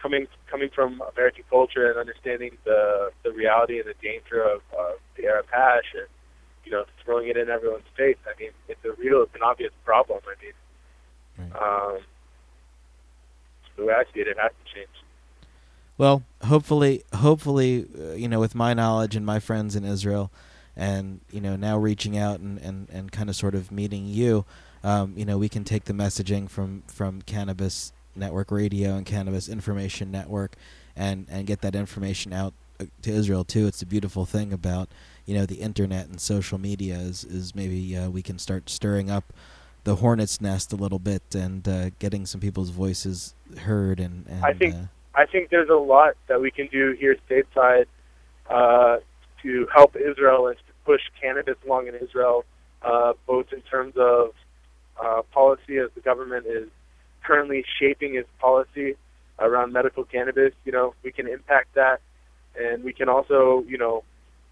[0.00, 4.92] coming coming from American culture and understanding the the reality and the danger of uh,
[5.16, 6.06] the Arab hash and
[6.64, 8.16] you know throwing it in everyone's face.
[8.26, 10.20] I mean, it's a real, it's an obvious problem.
[10.26, 11.62] I mean, right.
[11.62, 11.98] um,
[13.76, 14.88] the way I see it, it has to change.
[15.98, 20.30] Well, hopefully, hopefully, uh, you know, with my knowledge and my friends in Israel,
[20.76, 24.44] and you know, now reaching out and and, and kind of sort of meeting you
[24.84, 29.48] um, you know, we can take the messaging from from Cannabis Network Radio and Cannabis
[29.48, 30.56] Information Network,
[30.96, 33.66] and and get that information out uh, to Israel too.
[33.66, 34.88] It's a beautiful thing about
[35.26, 39.10] you know the internet and social media is is maybe uh, we can start stirring
[39.10, 39.32] up
[39.84, 43.98] the hornet's nest a little bit and uh, getting some people's voices heard.
[43.98, 44.78] And, and I think uh,
[45.14, 47.86] I think there's a lot that we can do here stateside
[48.48, 48.98] uh,
[49.42, 52.44] to help Israel and to push cannabis along in Israel,
[52.82, 54.30] uh, both in terms of
[55.02, 56.68] uh, policy as the government is
[57.24, 58.96] currently shaping its policy
[59.38, 60.52] around medical cannabis.
[60.64, 62.00] You know, we can impact that,
[62.58, 64.04] and we can also, you know,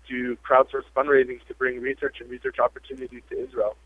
[0.09, 3.77] do crowdsource fundraising to bring research and research opportunities to Israel.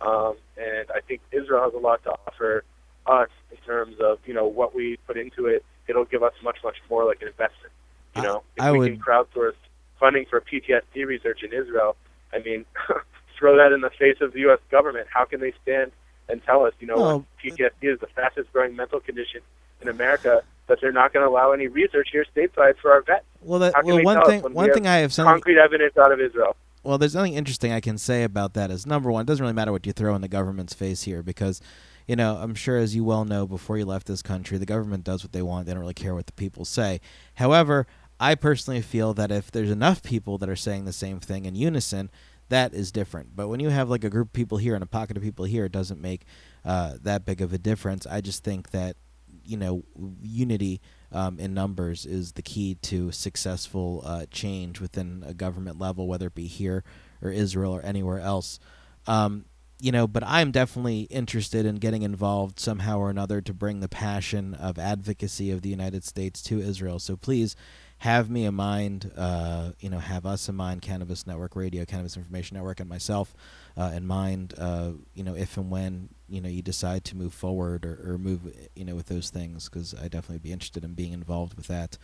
[0.00, 2.64] Um, and I think Israel has a lot to offer
[3.06, 5.64] us in terms of, you know, what we put into it.
[5.86, 7.72] It'll give us much, much more like an investment.
[8.16, 8.92] You know, if I we would...
[8.92, 9.54] can crowdsource
[9.98, 11.96] funding for PTSD research in Israel,
[12.32, 12.64] I mean,
[13.38, 14.58] throw that in the face of the U.S.
[14.70, 15.06] government.
[15.12, 15.92] How can they stand
[16.28, 19.40] and tell us, you know, well, PTSD is the fastest growing mental condition
[19.80, 23.24] in America, that they're not going to allow any research here stateside for our vets?
[23.42, 26.56] Well, that, well one thing, one thing I have something, concrete evidence out of Israel.
[26.82, 28.70] Well, there's nothing interesting I can say about that.
[28.70, 31.22] Is number one, it doesn't really matter what you throw in the government's face here
[31.22, 31.60] because
[32.08, 35.04] you know, I'm sure as you well know before you left this country, the government
[35.04, 35.66] does what they want.
[35.66, 37.02] They don't really care what the people say.
[37.34, 37.86] However,
[38.18, 41.54] I personally feel that if there's enough people that are saying the same thing in
[41.54, 42.10] unison,
[42.48, 43.36] that is different.
[43.36, 45.44] But when you have like a group of people here and a pocket of people
[45.44, 46.24] here, it doesn't make
[46.64, 48.06] uh, that big of a difference.
[48.06, 48.96] I just think that
[49.44, 49.82] you know
[50.22, 50.80] unity
[51.12, 56.26] um, in numbers is the key to successful uh, change within a government level, whether
[56.26, 56.84] it be here
[57.22, 58.58] or Israel or anywhere else.
[59.06, 59.46] Um,
[59.80, 63.88] you know, but I'm definitely interested in getting involved somehow or another to bring the
[63.88, 66.98] passion of advocacy of the United States to Israel.
[66.98, 67.54] So please
[67.98, 72.16] have me in mind, uh, you know, have us in mind, Cannabis Network Radio, Cannabis
[72.16, 73.34] Information Network, and myself
[73.76, 77.34] uh, in mind, uh, you know, if and when, you know, you decide to move
[77.34, 78.40] forward or, or move,
[78.76, 81.98] you know, with those things, because I definitely be interested in being involved with that.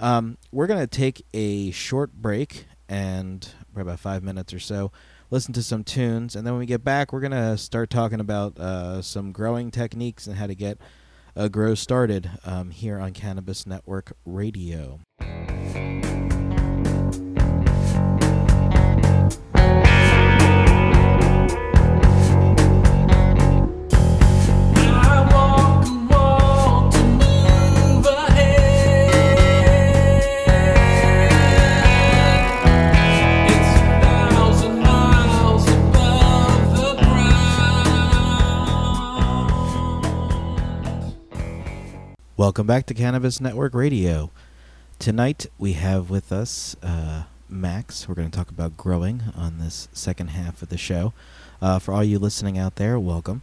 [0.00, 4.90] Um, we're going to take a short break and probably about five minutes or so,
[5.30, 8.18] listen to some tunes, and then when we get back, we're going to start talking
[8.18, 10.78] about uh, some growing techniques and how to get
[11.40, 15.00] a grow started um, here on Cannabis Network Radio.
[42.40, 44.30] Welcome back to Cannabis Network Radio.
[44.98, 48.08] Tonight we have with us uh, Max.
[48.08, 51.12] We're going to talk about growing on this second half of the show.
[51.60, 53.42] Uh, for all you listening out there, welcome.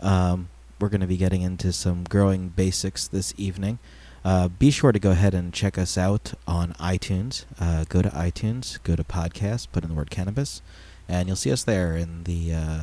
[0.00, 3.78] Um, we're going to be getting into some growing basics this evening.
[4.22, 7.46] Uh, be sure to go ahead and check us out on iTunes.
[7.58, 10.60] Uh, go to iTunes, go to podcast, put in the word cannabis,
[11.08, 12.80] and you'll see us there in the uh,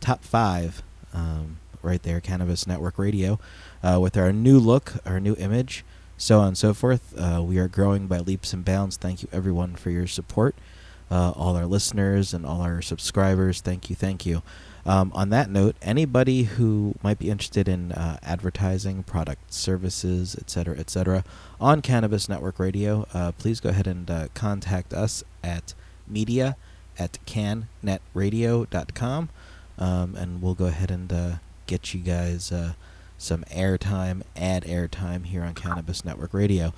[0.00, 0.82] top five
[1.14, 3.40] um, right there, Cannabis Network Radio
[3.82, 5.84] uh, with our new look, our new image,
[6.16, 7.14] so on and so forth.
[7.18, 8.96] Uh, we are growing by leaps and bounds.
[8.96, 10.54] Thank you, everyone, for your support.
[11.10, 14.42] Uh, all our listeners and all our subscribers, thank you, thank you.
[14.86, 20.78] Um, on that note, anybody who might be interested in uh, advertising, product, services, etc.,
[20.78, 21.24] etc.,
[21.60, 25.74] on Cannabis Network Radio, uh, please go ahead and uh, contact us at
[26.06, 26.56] media
[26.98, 29.28] at cannetradio.com,
[29.78, 31.32] um, and we'll go ahead and uh,
[31.66, 32.72] get you guys uh,
[33.20, 36.72] some airtime, ad airtime here on Cannabis Network Radio.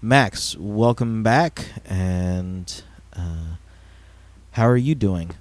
[0.00, 2.82] Max, welcome back, and
[3.14, 3.56] uh,
[4.52, 5.32] how are you doing?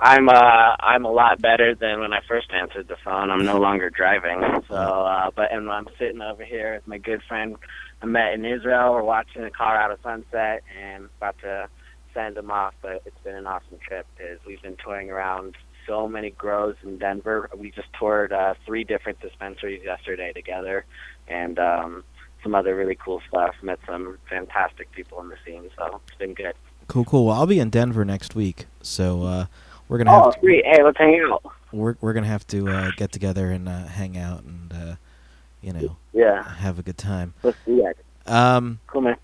[0.00, 0.32] I'm uh
[0.80, 3.30] I'm a lot better than when I first answered the phone.
[3.30, 7.22] I'm no longer driving, so uh, but and I'm sitting over here with my good
[7.28, 7.56] friend
[8.02, 8.92] I met in Israel.
[8.92, 11.68] We're watching the Colorado sunset and about to
[12.12, 12.74] send him off.
[12.82, 16.98] But it's been an awesome trip because we've been touring around so many grows in
[16.98, 17.50] Denver.
[17.56, 20.84] We just toured uh, three different dispensaries yesterday together,
[21.28, 22.04] and um,
[22.42, 23.54] some other really cool stuff.
[23.62, 26.54] Met some fantastic people in the scene, so it's been good.
[26.88, 27.26] Cool, cool.
[27.26, 29.46] Well, I'll be in Denver next week, so uh,
[29.88, 30.64] we're gonna Oh, have to, sweet!
[30.66, 31.42] Hey, let's hang out.
[31.72, 34.94] we're we're gonna have to uh, get together and uh, hang out and uh,
[35.62, 37.34] you know Yeah, have a good time.
[37.42, 37.96] let's do that.
[38.32, 39.16] Um, Cool, man.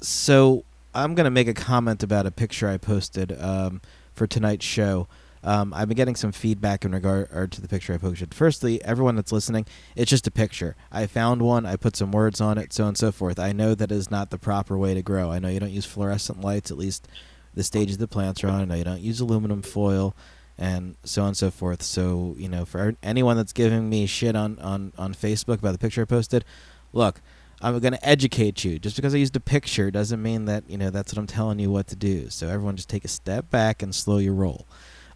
[0.00, 3.80] so I'm gonna make a comment about a picture I posted um,
[4.14, 5.06] for tonight's show.
[5.42, 8.34] Um, I've been getting some feedback in regard to the picture I posted.
[8.34, 10.76] Firstly, everyone that's listening, it's just a picture.
[10.90, 13.38] I found one, I put some words on it, so on and so forth.
[13.38, 15.30] I know that is not the proper way to grow.
[15.30, 17.08] I know you don't use fluorescent lights, at least
[17.54, 18.60] the stages the plants are on.
[18.60, 20.14] I know you don't use aluminum foil,
[20.58, 21.82] and so on and so forth.
[21.82, 25.78] So you know, for anyone that's giving me shit on on on Facebook about the
[25.78, 26.44] picture I posted,
[26.92, 27.20] look,
[27.60, 28.78] I'm going to educate you.
[28.78, 31.58] Just because I used a picture doesn't mean that you know that's what I'm telling
[31.58, 32.28] you what to do.
[32.30, 34.66] So everyone, just take a step back and slow your roll.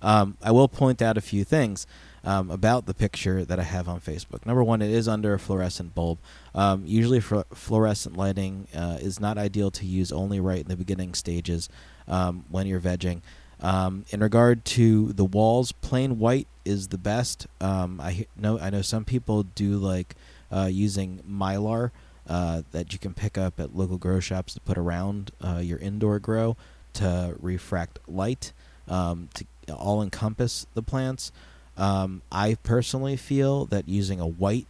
[0.03, 1.87] Um, I will point out a few things
[2.25, 4.45] um, about the picture that I have on Facebook.
[4.47, 6.19] Number one, it is under a fluorescent bulb.
[6.55, 10.77] Um, usually, flu- fluorescent lighting uh, is not ideal to use only right in the
[10.77, 11.69] beginning stages
[12.07, 13.23] um, when you're vegging.
[13.61, 17.47] Um, in regard to the walls, plain white is the best.
[17.61, 20.17] Um, I know I know some people do like
[20.51, 21.93] uh, using mylar
[22.29, 25.79] uh, that you can pick up at local grow shops to put around uh, your
[25.79, 26.57] indoor grow
[26.95, 28.53] to refract light
[28.89, 31.33] um, to all encompass the plants.
[31.77, 34.67] Um, I personally feel that using a white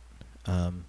[0.46, 0.84] um,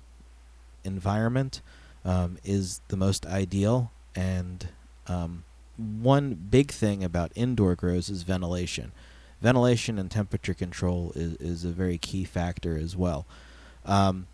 [0.84, 1.62] environment
[2.06, 3.92] um, is the most ideal.
[4.16, 4.68] And
[5.08, 5.44] um,
[5.78, 8.92] one big thing about indoor grows is ventilation.
[9.42, 13.26] Ventilation and temperature control is, is a very key factor as well.
[13.86, 14.28] Um,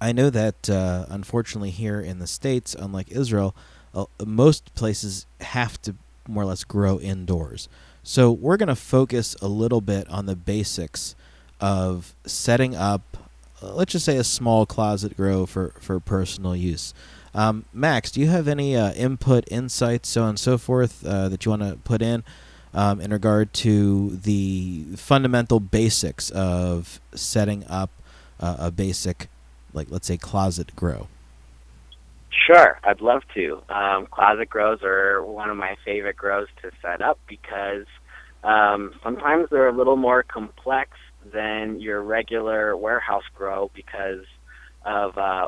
[0.00, 3.54] I know that uh, unfortunately here in the states, unlike Israel,
[3.94, 5.96] uh, most places have to
[6.26, 7.68] more or less grow indoors.
[8.02, 11.14] So we're going to focus a little bit on the basics
[11.60, 13.16] of setting up,
[13.62, 16.92] uh, let's just say, a small closet grow for for personal use.
[17.34, 21.28] Um, Max, do you have any uh, input, insights, so on and so forth uh,
[21.28, 22.24] that you want to put in
[22.74, 27.90] um, in regard to the fundamental basics of setting up
[28.40, 29.28] uh, a basic,
[29.72, 31.06] like let's say, closet grow?
[32.32, 33.62] Sure, I'd love to.
[33.68, 37.86] Um, closet grows are one of my favorite grows to set up because
[38.42, 40.90] um, sometimes they're a little more complex
[41.32, 44.24] than your regular warehouse grow because
[44.84, 45.46] of uh,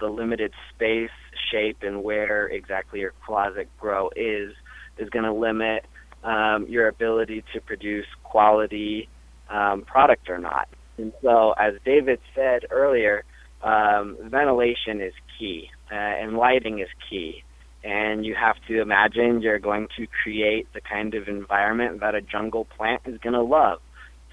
[0.00, 1.10] the limited space,
[1.52, 4.52] shape, and where exactly your closet grow is
[4.98, 5.86] is going to limit
[6.24, 9.08] um, your ability to produce quality
[9.48, 10.68] um, product or not.
[10.98, 13.24] And so, as David said earlier,
[13.62, 17.42] um, ventilation is key uh, and lighting is key.
[17.84, 22.20] And you have to imagine you're going to create the kind of environment that a
[22.20, 23.80] jungle plant is going to love.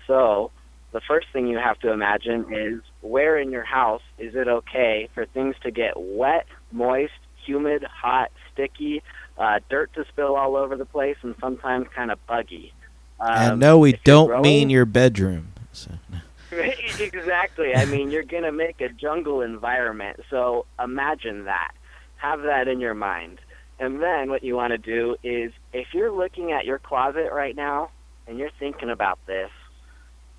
[0.05, 0.51] So,
[0.91, 5.07] the first thing you have to imagine is where in your house is it okay
[5.13, 7.13] for things to get wet, moist,
[7.45, 9.03] humid, hot, sticky,
[9.37, 12.73] uh, dirt to spill all over the place, and sometimes kind of buggy.
[13.19, 15.53] Um, and no, we don't growing- mean your bedroom.
[15.71, 15.91] So,
[16.99, 17.75] exactly.
[17.75, 20.21] I mean, you're going to make a jungle environment.
[20.29, 21.71] So imagine that.
[22.17, 23.39] Have that in your mind.
[23.79, 27.55] And then what you want to do is if you're looking at your closet right
[27.55, 27.91] now
[28.27, 29.49] and you're thinking about this,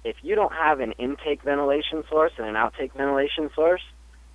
[0.05, 3.83] if you don't have an intake ventilation source and an outtake ventilation source,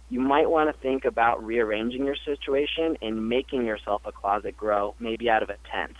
[0.09, 4.93] you might want to think about rearranging your situation and making yourself a closet grow,
[4.99, 5.95] maybe out of a tent.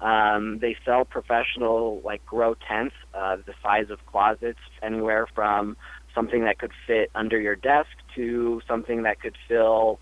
[0.00, 5.76] Um, they sell professional like grow tents, uh, the size of closets, anywhere from
[6.14, 9.98] something that could fit under your desk to something that could fill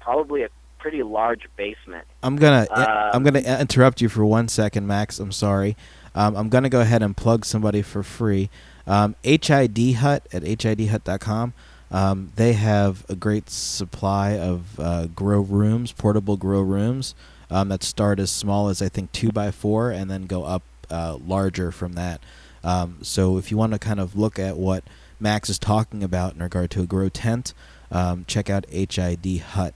[0.00, 2.06] probably a pretty large basement.
[2.22, 5.18] I'm gonna Um, I'm gonna interrupt you for one second, Max.
[5.18, 5.76] I'm sorry.
[6.14, 8.50] Um, I'm gonna go ahead and plug somebody for free.
[8.86, 11.52] Um, HID Hut at hidhut.com.
[11.90, 17.14] Um, they have a great supply of uh, grow rooms, portable grow rooms
[17.50, 20.62] um, that start as small as I think two by four, and then go up
[20.88, 22.20] uh, larger from that.
[22.62, 24.84] Um, so if you want to kind of look at what
[25.18, 27.54] Max is talking about in regard to a grow tent,
[27.90, 29.74] um, check out hidhut.com,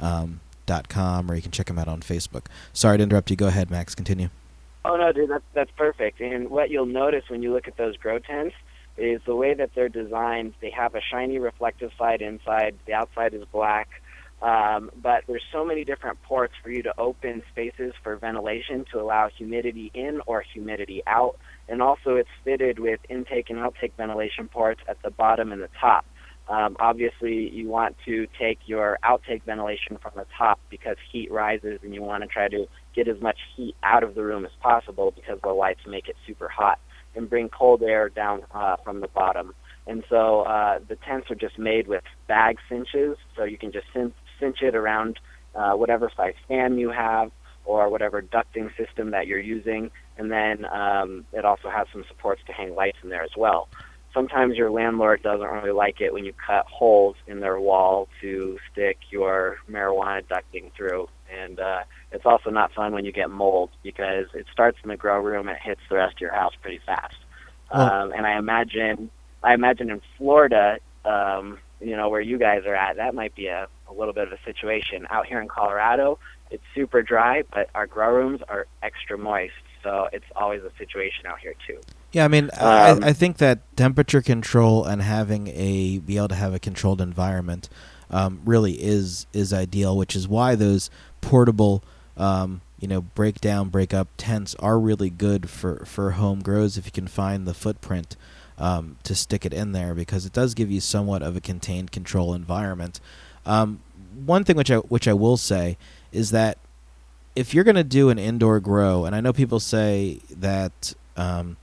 [0.00, 2.46] Um, or you can check them out on Facebook.
[2.72, 3.36] Sorry to interrupt you.
[3.36, 3.94] Go ahead, Max.
[3.94, 4.28] Continue.
[4.84, 6.20] Oh no, dude, that's that's perfect.
[6.20, 8.54] And what you'll notice when you look at those grow tents
[8.96, 10.54] is the way that they're designed.
[10.60, 12.76] They have a shiny reflective side inside.
[12.86, 13.88] The outside is black.
[14.42, 19.00] Um, but there's so many different ports for you to open spaces for ventilation to
[19.00, 21.38] allow humidity in or humidity out.
[21.68, 25.70] And also, it's fitted with intake and outtake ventilation ports at the bottom and the
[25.80, 26.04] top.
[26.48, 31.80] Um, obviously, you want to take your outtake ventilation from the top because heat rises,
[31.82, 34.52] and you want to try to get as much heat out of the room as
[34.60, 36.78] possible because the lights make it super hot,
[37.16, 39.54] and bring cold air down uh, from the bottom.
[39.86, 43.86] And so uh, the tents are just made with bag cinches, so you can just
[43.92, 45.18] cinch, cinch it around
[45.54, 47.30] uh, whatever size fan you have
[47.64, 49.90] or whatever ducting system that you're using.
[50.18, 53.68] And then um, it also has some supports to hang lights in there as well.
[54.14, 58.58] Sometimes your landlord doesn't really like it when you cut holes in their wall to
[58.72, 61.08] stick your marijuana ducting through.
[61.30, 61.80] And uh,
[62.16, 65.48] it's also not fun when you get mold because it starts in the grow room
[65.48, 67.16] and it hits the rest of your house pretty fast.
[67.70, 69.10] Um, and I imagine,
[69.42, 73.48] I imagine in Florida, um, you know, where you guys are at, that might be
[73.48, 75.06] a, a little bit of a situation.
[75.10, 76.18] Out here in Colorado,
[76.50, 79.52] it's super dry, but our grow rooms are extra moist,
[79.82, 81.78] so it's always a situation out here too.
[82.12, 86.28] Yeah, I mean, um, I, I, think that temperature control and having a be able
[86.28, 87.68] to have a controlled environment
[88.10, 90.88] um, really is is ideal, which is why those
[91.20, 91.82] portable,
[92.16, 96.76] um, you know, break down, break up tents are really good for for home grows
[96.76, 98.16] if you can find the footprint
[98.58, 101.92] um, to stick it in there because it does give you somewhat of a contained
[101.92, 103.00] control environment.
[103.44, 103.80] Um,
[104.24, 105.76] one thing which I which I will say
[106.12, 106.58] is that
[107.34, 111.56] if you're going to do an indoor grow, and I know people say that um,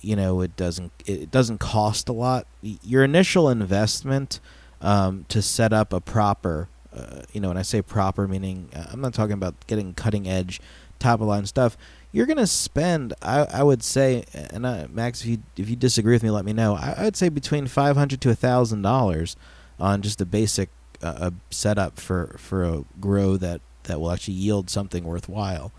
[0.00, 2.46] you know it doesn't it doesn't cost a lot.
[2.62, 4.40] Your initial investment
[4.80, 8.86] um, to set up a proper, uh, you know, when I say proper, meaning uh,
[8.90, 10.60] I'm not talking about getting cutting edge,
[10.98, 11.76] top of line stuff.
[12.12, 16.14] You're to spend, I, I would say, and I, Max, if you if you disagree
[16.14, 16.74] with me, let me know.
[16.74, 19.36] I, would say between five hundred to thousand dollars
[19.78, 20.70] on just a basic
[21.02, 25.72] uh, setup for for a grow that that will actually yield something worthwhile.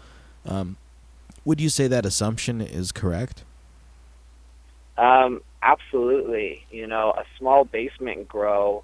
[0.45, 0.77] Um,
[1.43, 3.43] would you say that assumption is correct?
[4.97, 6.65] Um, absolutely.
[6.71, 8.83] You know, a small basement grow,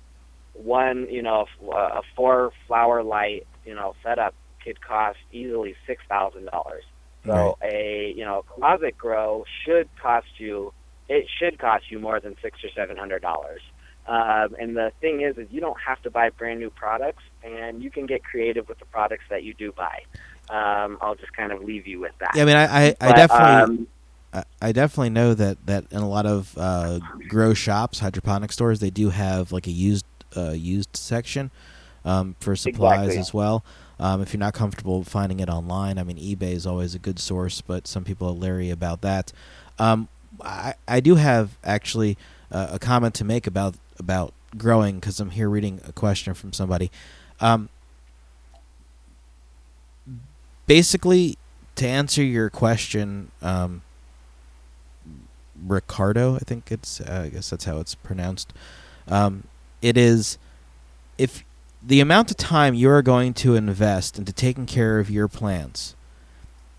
[0.54, 4.34] one, you know, a four flower light, you know, setup
[4.64, 6.84] could cost easily six thousand dollars.
[7.26, 7.74] So right.
[7.74, 10.74] a you know closet grow should cost you
[11.10, 13.62] it should cost you more than six or seven hundred dollars.
[14.06, 17.82] Um, and the thing is, is you don't have to buy brand new products, and
[17.82, 20.02] you can get creative with the products that you do buy.
[20.50, 22.32] Um, I'll just kind of leave you with that.
[22.36, 23.78] Yeah, I mean, I, I, but, I definitely.
[23.78, 23.88] Um,
[24.60, 26.98] I definitely know that, that in a lot of uh,
[27.28, 30.06] grow shops, hydroponic stores, they do have like a used
[30.36, 31.52] uh, used section
[32.06, 33.20] um, for supplies exactly.
[33.20, 33.64] as well.
[34.00, 37.20] Um, if you're not comfortable finding it online, I mean, eBay is always a good
[37.20, 39.32] source, but some people are leery about that.
[39.80, 40.08] Um,
[40.42, 42.18] I, I do have actually
[42.52, 46.54] uh, a comment to make about about growing because I'm here reading a question from
[46.54, 46.92] somebody.
[47.40, 47.70] Um,
[50.68, 51.38] basically,
[51.76, 53.82] to answer your question, um,
[55.66, 58.54] Ricardo, I think it's, uh, I guess that's how it's pronounced.
[59.08, 59.46] Um,
[59.84, 60.40] it is
[61.18, 61.44] if
[61.86, 65.94] the amount of time you are going to invest into taking care of your plants,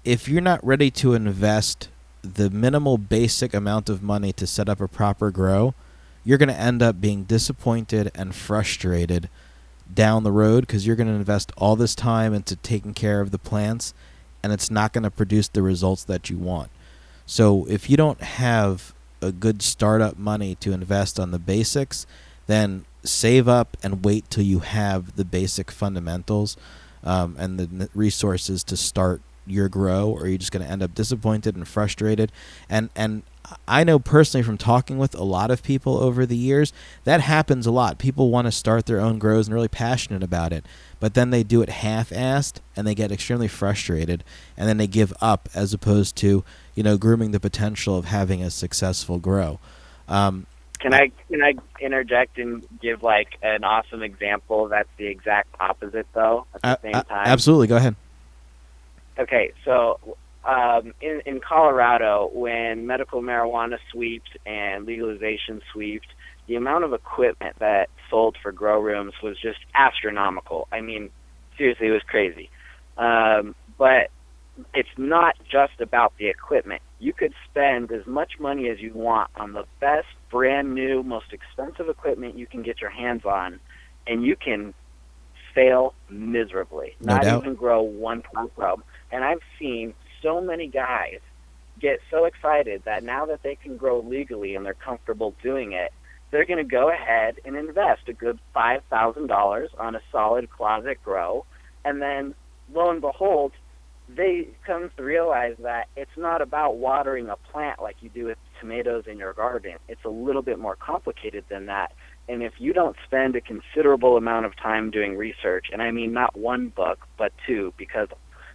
[0.05, 1.89] if you're not ready to invest
[2.23, 5.75] the minimal basic amount of money to set up a proper grow,
[6.25, 9.29] you're going to end up being disappointed and frustrated
[9.93, 13.31] down the road because you're going to invest all this time into taking care of
[13.31, 13.93] the plants
[14.43, 16.71] and it's not going to produce the results that you want.
[17.27, 22.07] So if you don't have a good startup money to invest on the basics,
[22.47, 26.57] then save up and wait till you have the basic fundamentals
[27.03, 30.95] um, and the resources to start your grow or you're just going to end up
[30.95, 32.33] disappointed and frustrated
[32.69, 33.23] and and
[33.69, 36.73] I know personally from talking with a lot of people over the years,
[37.05, 37.99] that happens a lot.
[37.99, 40.65] People want to start their own grows and really passionate about it,
[40.99, 44.25] but then they do it half-assed and they get extremely frustrated
[44.57, 46.43] and then they give up as opposed to,
[46.75, 49.61] you know, grooming the potential of having a successful grow.
[50.09, 50.47] Um,
[50.85, 56.07] can I can I interject and give like an awesome example that's the exact opposite
[56.13, 57.27] though at the uh, same time?
[57.27, 57.97] Absolutely, go ahead.
[59.19, 59.99] Okay, so
[60.45, 66.07] um, in, in Colorado, when medical marijuana swept and legalization swept,
[66.49, 70.69] the amount of equipment that sold for grow rooms was just astronomical.
[70.71, 71.09] I mean,
[71.57, 72.51] seriously, it was crazy.
[72.99, 74.11] Um, but
[74.75, 76.83] it's not just about the equipment.
[77.05, 81.35] You could spend as much money as you want on the best, brand new, most
[81.35, 83.61] expensive equipment you can get your hands on,
[84.07, 84.73] and you can
[85.55, 86.97] fail miserably.
[87.03, 87.43] No not doubt.
[87.43, 88.83] even grow one plant probe.
[89.13, 89.93] And I've seen
[90.23, 91.19] so many guys
[91.79, 95.93] get so excited that now that they can grow legally and they're comfortable doing it,
[96.31, 101.45] they're going to go ahead and invest a good $5,000 on a solid closet grow.
[101.85, 102.35] And then,
[102.73, 103.53] lo and behold,
[104.09, 108.39] they come to realize that it's not about watering a plant like you do with
[108.61, 109.77] tomatoes in your garden.
[109.89, 111.93] It's a little bit more complicated than that.
[112.29, 116.13] And if you don't spend a considerable amount of time doing research, and I mean
[116.13, 118.09] not one book, but two, because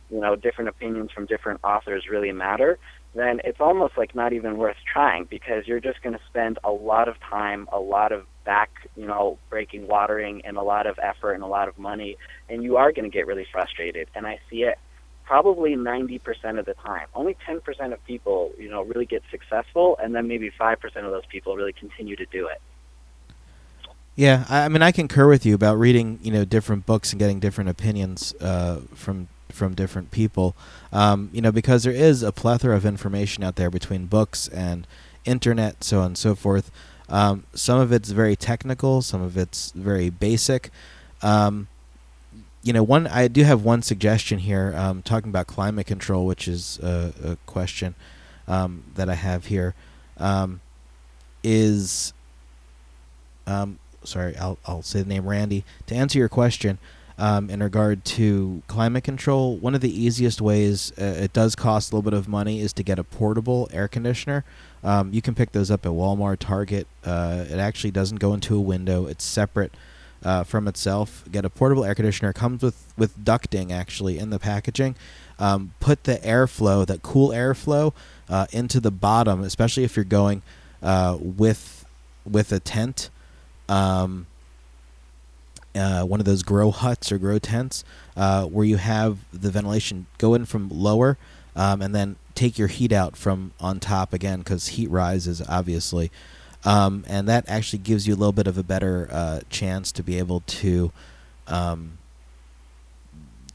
[0.09, 2.79] you know different opinions from different authors really matter
[3.15, 6.71] then it's almost like not even worth trying because you're just going to spend a
[6.71, 10.99] lot of time, a lot of back, you know, breaking watering and a lot of
[11.01, 12.17] effort and a lot of money
[12.49, 14.77] and you are going to get really frustrated and I see it
[15.29, 17.05] probably 90% of the time.
[17.13, 21.25] Only 10% of people, you know, really get successful and then maybe 5% of those
[21.27, 22.59] people really continue to do it.
[24.15, 27.19] Yeah, I, I mean, I concur with you about reading, you know, different books and
[27.19, 30.55] getting different opinions uh, from from different people.
[30.91, 34.85] Um, you know, because there is a plethora of information out there between books and
[35.25, 36.71] internet, so on and so forth.
[37.07, 40.69] Um, some of it's very technical, some of it's very basic.
[41.21, 41.67] Um,
[42.61, 46.47] you know, one I do have one suggestion here, um, talking about climate control, which
[46.47, 47.95] is a, a question
[48.47, 49.75] um, that I have here.
[50.17, 50.61] Um,
[51.41, 52.13] is
[53.47, 56.79] um, sorry, I'll I'll say the name Randy to answer your question
[57.17, 59.57] um, in regard to climate control.
[59.57, 62.73] One of the easiest ways uh, it does cost a little bit of money is
[62.73, 64.43] to get a portable air conditioner.
[64.83, 66.87] Um, you can pick those up at Walmart, Target.
[67.03, 69.73] Uh, it actually doesn't go into a window; it's separate.
[70.21, 72.31] Uh, from itself, get a portable air conditioner.
[72.31, 74.95] It comes with with ducting actually in the packaging.
[75.39, 77.93] Um, put the airflow, that cool airflow,
[78.27, 80.41] uh, into the bottom, especially if you're going
[80.83, 81.85] uh, with
[82.25, 83.09] with a tent
[83.69, 84.25] um,
[85.75, 87.83] uh, one of those grow huts or grow tents
[88.17, 91.17] uh, where you have the ventilation go in from lower
[91.55, 96.11] um, and then take your heat out from on top again because heat rises obviously
[96.65, 100.03] um, and that actually gives you a little bit of a better uh, chance to
[100.03, 100.91] be able to
[101.47, 101.97] um,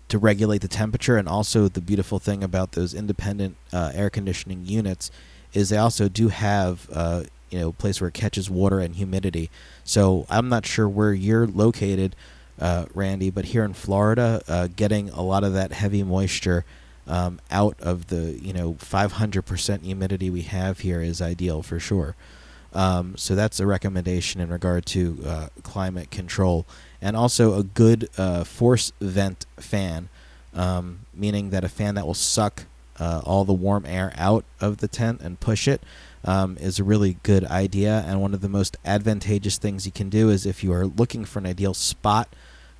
[0.08, 4.64] to regulate the temperature and also the beautiful thing about those independent uh, air conditioning
[4.64, 5.10] units
[5.52, 9.50] is they also do have uh, you know place where it catches water and humidity.
[9.84, 12.16] So I'm not sure where you're located,
[12.60, 16.64] uh, Randy, but here in Florida, uh, getting a lot of that heavy moisture
[17.06, 22.16] um, out of the you know 500% humidity we have here is ideal for sure.
[22.74, 26.66] Um, so that's a recommendation in regard to uh, climate control,
[27.00, 30.08] and also a good uh, force vent fan,
[30.54, 32.64] um, meaning that a fan that will suck
[32.98, 35.82] uh, all the warm air out of the tent and push it
[36.24, 38.04] um, is a really good idea.
[38.06, 41.24] And one of the most advantageous things you can do is if you are looking
[41.24, 42.28] for an ideal spot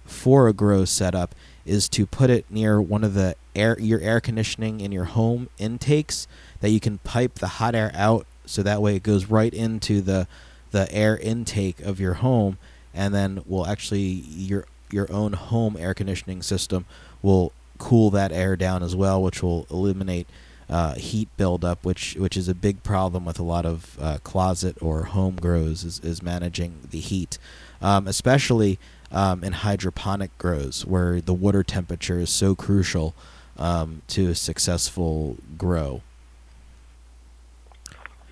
[0.04, 1.34] for a grow setup,
[1.64, 5.48] is to put it near one of the air your air conditioning in your home
[5.58, 6.26] intakes
[6.60, 10.00] that you can pipe the hot air out so that way it goes right into
[10.00, 10.26] the
[10.70, 12.58] the air intake of your home
[12.92, 16.84] and then will actually your your own home air conditioning system
[17.22, 20.26] will cool that air down as well which will eliminate
[20.68, 24.76] uh, heat buildup, which which is a big problem with a lot of uh, closet
[24.80, 27.38] or home grows, is, is managing the heat,
[27.82, 28.78] um, especially
[29.12, 33.14] um, in hydroponic grows where the water temperature is so crucial
[33.58, 36.02] um, to a successful grow.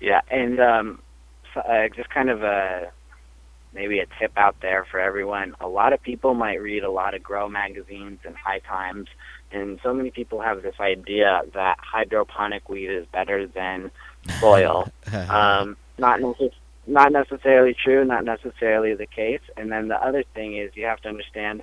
[0.03, 1.01] Yeah, and um,
[1.53, 2.91] so, uh, just kind of a
[3.73, 5.55] maybe a tip out there for everyone.
[5.59, 9.07] A lot of people might read a lot of grow magazines and High Times
[9.53, 13.91] and so many people have this idea that hydroponic weed is better than
[14.39, 14.89] soil.
[15.29, 16.53] um, not necess-
[16.87, 19.41] not necessarily true, not necessarily the case.
[19.55, 21.61] And then the other thing is you have to understand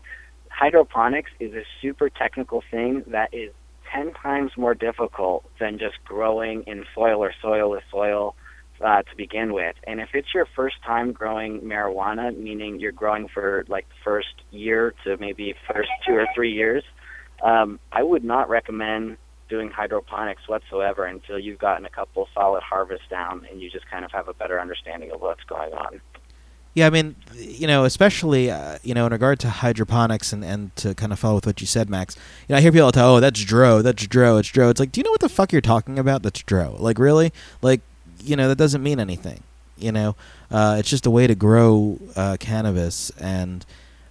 [0.51, 3.53] hydroponics is a super technical thing that is
[3.95, 8.34] 10 times more difficult than just growing in soil or soilless soil
[8.84, 9.76] uh, to begin with.
[9.86, 14.43] And if it's your first time growing marijuana, meaning you're growing for like the first
[14.51, 16.82] year to maybe first two or three years,
[17.45, 19.16] um, I would not recommend
[19.49, 24.05] doing hydroponics whatsoever until you've gotten a couple solid harvests down and you just kind
[24.05, 26.01] of have a better understanding of what's going on.
[26.73, 30.75] Yeah, I mean, you know, especially uh, you know, in regard to hydroponics and, and
[30.77, 32.16] to kind of follow with what you said, Max.
[32.49, 34.93] You know, I hear people tell, "Oh, that's dro, that's dro, it's dro." It's like,
[34.93, 36.23] do you know what the fuck you're talking about?
[36.23, 36.77] That's dro.
[36.79, 37.33] Like, really?
[37.61, 37.81] Like,
[38.23, 39.43] you know, that doesn't mean anything.
[39.77, 40.14] You know,
[40.51, 43.64] uh, it's just a way to grow uh, cannabis, and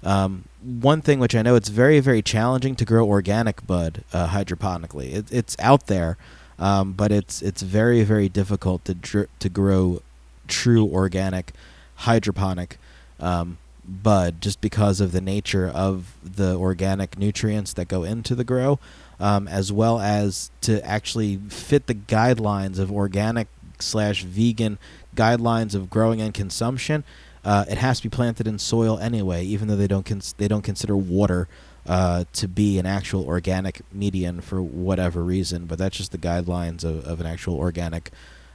[0.03, 4.28] um, one thing which I know it's very very challenging to grow organic bud uh,
[4.30, 5.14] hydroponically.
[5.14, 6.18] It, it's out there,
[6.57, 10.01] um, but it's it's very very difficult to dr- to grow
[10.47, 11.53] true organic
[11.99, 12.77] hydroponic
[13.19, 18.43] um, bud just because of the nature of the organic nutrients that go into the
[18.43, 18.79] grow,
[19.19, 23.47] um, as well as to actually fit the guidelines of organic
[23.79, 24.77] slash vegan
[25.15, 27.03] guidelines of growing and consumption
[27.43, 30.47] uh, it has to be planted in soil anyway, even though they don't cons- they
[30.47, 31.47] don't consider water
[31.87, 35.65] uh, to be an actual organic median for whatever reason.
[35.65, 38.11] But that's just the guidelines of, of an actual organic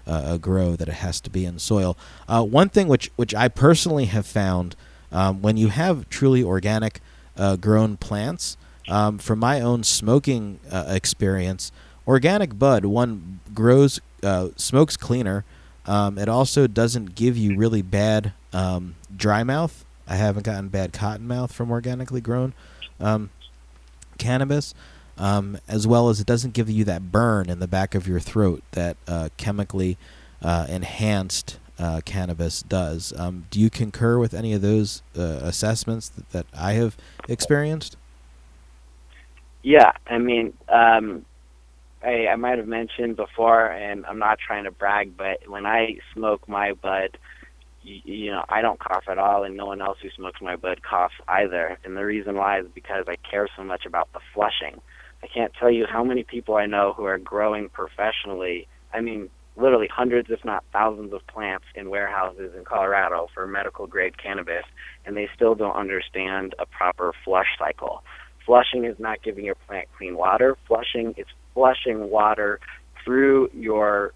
[0.07, 1.97] uh, grow that it has to be in soil.
[2.29, 4.77] Uh, one thing which which I personally have found
[5.13, 7.01] um, when you have truly organic
[7.37, 8.57] uh, grown plants,
[8.89, 11.73] um, from my own smoking uh, experience,
[12.07, 15.45] organic bud one grows uh, smokes cleaner.
[15.87, 19.85] Um, it also doesn't give you really bad um, dry mouth.
[20.07, 22.55] I haven't gotten bad cotton mouth from organically grown
[23.01, 23.31] um,
[24.19, 24.75] cannabis,
[25.19, 28.21] um, as well as it doesn't give you that burn in the back of your
[28.21, 29.97] throat that uh, chemically
[30.43, 33.13] uh, enhanced uh, cannabis does.
[33.17, 36.97] Um, do you concur with any of those uh, assessments that, that I have
[37.29, 37.97] experienced?
[39.63, 41.25] Yeah, I mean, um,
[42.03, 45.99] I, I might have mentioned before, and I'm not trying to brag, but when I
[46.13, 47.17] smoke my bud,
[47.83, 50.57] you, you know, I don't cough at all, and no one else who smokes my
[50.57, 51.79] bud coughs either.
[51.85, 54.81] And the reason why is because I care so much about the flushing.
[55.25, 58.69] I can't tell you how many people I know who are growing professionally.
[58.93, 63.87] I mean, literally hundreds, if not thousands, of plants in warehouses in Colorado for medical
[63.87, 64.65] grade cannabis,
[65.07, 68.05] and they still don't understand a proper flush cycle.
[68.45, 70.59] Flushing is not giving your plant clean water.
[70.69, 72.61] Flushing is flushing water
[73.03, 74.13] through your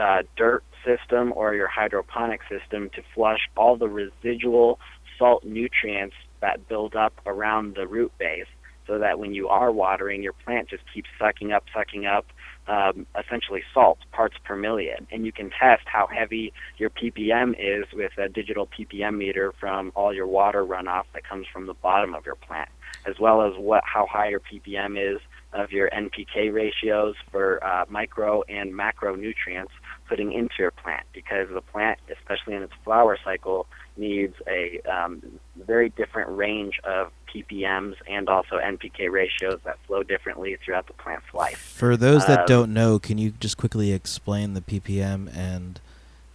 [0.00, 4.78] uh, dirt system or your hydroponic system to flush all the residual
[5.18, 8.46] salt nutrients that build up around the root base
[8.86, 12.26] so that when you are watering, your plant just keeps sucking up, sucking up
[12.66, 15.06] um, essentially salt, parts per million.
[15.10, 19.92] And you can test how heavy your ppm is with a digital ppm meter from
[19.94, 22.68] all your water runoff that comes from the bottom of your plant,
[23.06, 25.20] as well as what how high your ppm is
[25.54, 29.70] of your NPK ratios for uh, micro and macronutrients
[30.08, 33.66] putting into your plant because the plant, especially in its flower cycle,
[33.96, 35.22] needs a um,
[35.56, 41.32] very different range of ppms and also NPK ratios that flow differently throughout the plant's
[41.34, 41.58] life.
[41.58, 45.80] For those that Um, don't know, can you just quickly explain the ppm and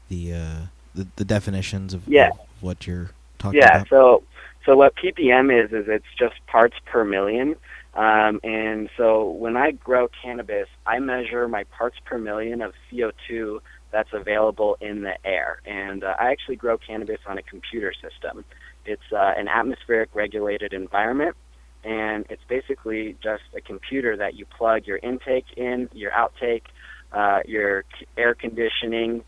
[0.09, 0.55] the uh,
[0.95, 2.29] the, the definitions of, Yeah.
[2.29, 3.67] of what you're talking Yeah.
[3.67, 3.87] about?
[3.87, 3.89] Yeah.
[3.89, 4.23] So
[4.65, 7.55] so what ppm is is it's just parts per million.
[7.95, 13.59] Um, and so when I grow cannabis, I measure my parts per million of CO2
[13.91, 15.59] that's available in the air.
[15.65, 18.45] And uh, I actually grow cannabis on a computer system.
[18.89, 21.35] It's uh, an atmospheric regulated environment,
[21.83, 26.63] and it's basically just a computer that you plug your intake in, your outtake,
[27.11, 27.85] uh, your
[28.17, 29.23] air conditioning,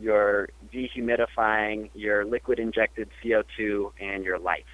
[0.00, 4.64] your dehumidifying, your liquid injected CO2, and your lights.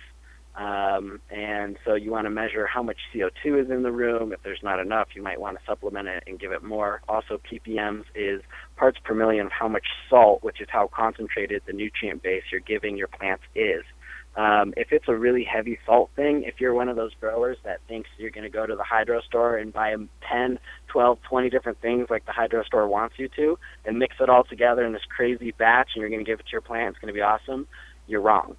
[0.55, 4.33] Um, and so you want to measure how much CO2 is in the room.
[4.33, 7.01] If there's not enough, you might want to supplement it and give it more.
[7.09, 8.43] Also, ppms is
[8.77, 12.61] parts per million of how much salt, which is how concentrated the nutrient base you're
[12.61, 13.85] giving your plants is.
[14.39, 17.81] Um, if it's a really heavy salt thing, if you're one of those growers that
[17.89, 19.95] thinks you're going to go to the hydro store and buy
[20.33, 24.31] 10, 12, 20 different things like the hydro store wants you to and mix it
[24.31, 26.91] all together in this crazy batch and you're going to give it to your plant,
[26.91, 27.67] it's going to be awesome,
[28.07, 28.57] you're wrong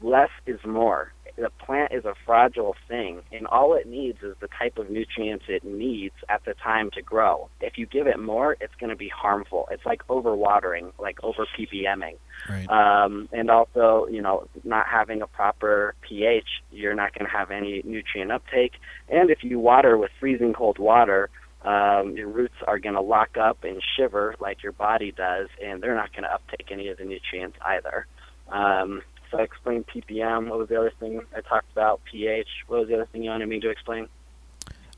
[0.00, 1.12] less is more.
[1.36, 5.44] The plant is a fragile thing, and all it needs is the type of nutrients
[5.48, 7.50] it needs at the time to grow.
[7.60, 9.68] If you give it more, it's going to be harmful.
[9.70, 12.16] It's like overwatering, like over ppming.
[12.48, 12.68] Right.
[12.70, 17.50] Um, and also, you know, not having a proper pH, you're not going to have
[17.50, 18.72] any nutrient uptake.
[19.10, 21.28] And if you water with freezing cold water,
[21.66, 25.82] um, your roots are going to lock up and shiver like your body does, and
[25.82, 28.06] they're not going to uptake any of the nutrients either.
[28.48, 29.02] Um,
[29.36, 30.48] so I explained ppm.
[30.48, 32.00] What was the other thing I talked about?
[32.04, 32.48] pH.
[32.66, 34.08] What was the other thing you wanted me to explain?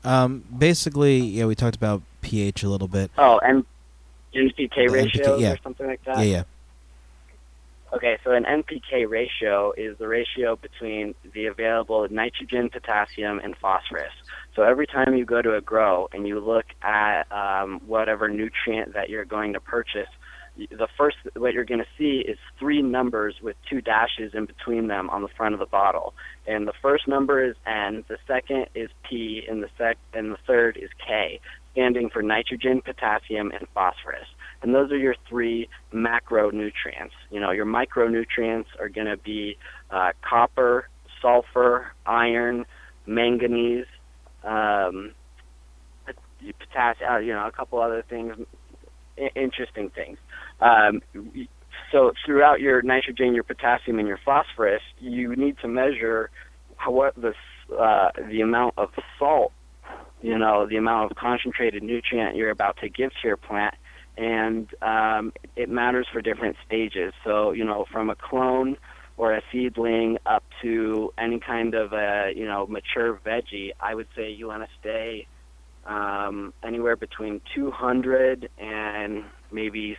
[0.03, 3.11] Um, basically, yeah, we talked about pH a little bit.
[3.17, 3.65] Oh, and
[4.33, 5.53] NPK ratio yeah.
[5.53, 6.17] or something like that.
[6.19, 6.43] yeah, yeah.
[7.91, 14.13] Okay, so an NPK ratio is the ratio between the available nitrogen, potassium, and phosphorus.
[14.55, 18.93] So every time you go to a grow and you look at um, whatever nutrient
[18.93, 20.09] that you're going to purchase,
[20.69, 24.87] the first what you're going to see is three numbers with two dashes in between
[24.87, 26.13] them on the front of the bottle.
[26.47, 30.37] And the first number is N, the second is P, and the sec and the
[30.47, 31.39] third is K,
[31.71, 34.27] standing for nitrogen, potassium, and phosphorus.
[34.61, 37.11] And those are your three macronutrients.
[37.31, 39.57] You know, your micronutrients are going to be
[39.89, 40.89] uh, copper,
[41.21, 42.65] sulfur, iron,
[43.05, 43.85] manganese,
[44.43, 45.13] um,
[46.59, 47.09] potassium.
[47.09, 48.35] Uh, you know, a couple other things,
[49.35, 50.17] interesting things.
[50.61, 51.01] Um,
[51.91, 56.29] so throughout your nitrogen, your potassium, and your phosphorus, you need to measure
[56.77, 57.33] how, what the
[57.77, 59.51] uh, the amount of salt,
[60.21, 63.75] you know, the amount of concentrated nutrient you're about to give to your plant
[64.19, 67.13] and um, it matters for different stages.
[67.23, 68.75] So, you know, from a clone
[69.15, 74.07] or a seedling up to any kind of a, you know, mature veggie, I would
[74.15, 75.25] say you want to stay
[75.85, 79.97] um, anywhere between 200 and maybe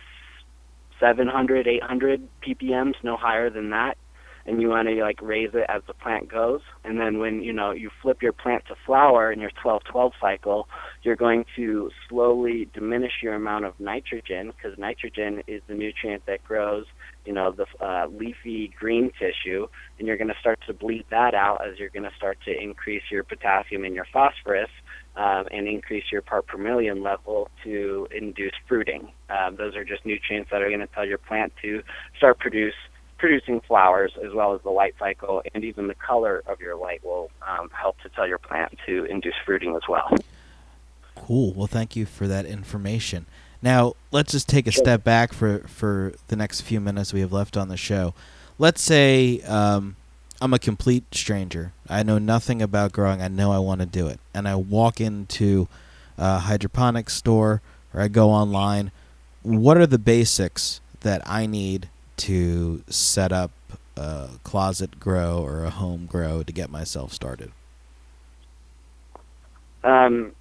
[1.01, 3.97] 700, 800 ppms, no higher than that.
[4.45, 6.61] and you want to like raise it as the plant goes.
[6.83, 10.67] And then when you know you flip your plant to flower in your 12-12 cycle,
[11.03, 16.43] you're going to slowly diminish your amount of nitrogen because nitrogen is the nutrient that
[16.43, 16.85] grows,
[17.25, 19.67] you know, the uh, leafy green tissue,
[19.99, 22.51] and you're going to start to bleed that out as you're going to start to
[22.51, 24.69] increase your potassium and your phosphorus.
[25.13, 29.11] Um, and increase your part per million level to induce fruiting.
[29.29, 31.83] Um, those are just nutrients that are going to tell your plant to
[32.17, 32.73] start produce
[33.21, 37.03] producing flowers as well as the light cycle and even the color of your light
[37.03, 40.09] will um, help to tell your plant to induce fruiting as well.
[41.15, 41.53] Cool.
[41.53, 43.27] Well, thank you for that information.
[43.61, 47.31] Now, let's just take a step back for, for the next few minutes we have
[47.31, 48.15] left on the show.
[48.57, 49.95] Let's say um,
[50.41, 51.71] I'm a complete stranger.
[51.87, 53.21] I know nothing about growing.
[53.21, 54.19] I know I want to do it.
[54.33, 55.67] And I walk into
[56.17, 57.61] a hydroponics store
[57.93, 58.91] or I go online.
[59.43, 63.51] What are the basics that I need to set up
[63.95, 67.51] a closet grow or a home grow to get myself started?
[69.83, 70.31] Um,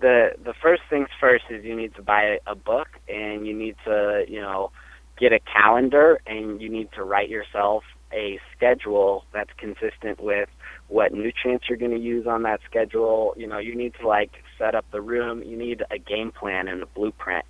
[0.00, 3.76] the the first things first is you need to buy a book and you need
[3.84, 4.70] to you know
[5.18, 7.84] get a calendar and you need to write yourself
[8.14, 10.48] a schedule that's consistent with
[10.88, 13.34] what nutrients you're going to use on that schedule.
[13.36, 15.42] You know, you need to like set up the room.
[15.42, 17.44] You need a game plan and a blueprint.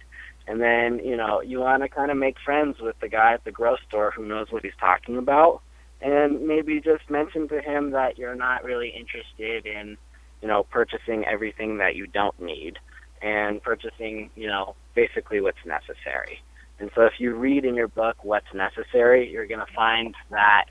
[0.46, 3.44] And then, you know, you want to kind of make friends with the guy at
[3.44, 5.62] the grocery store who knows what he's talking about.
[6.00, 9.96] And maybe just mention to him that you're not really interested in,
[10.42, 12.78] you know, purchasing everything that you don't need
[13.22, 16.42] and purchasing, you know, basically what's necessary.
[16.78, 20.64] And so if you read in your book what's necessary, you're going to find that,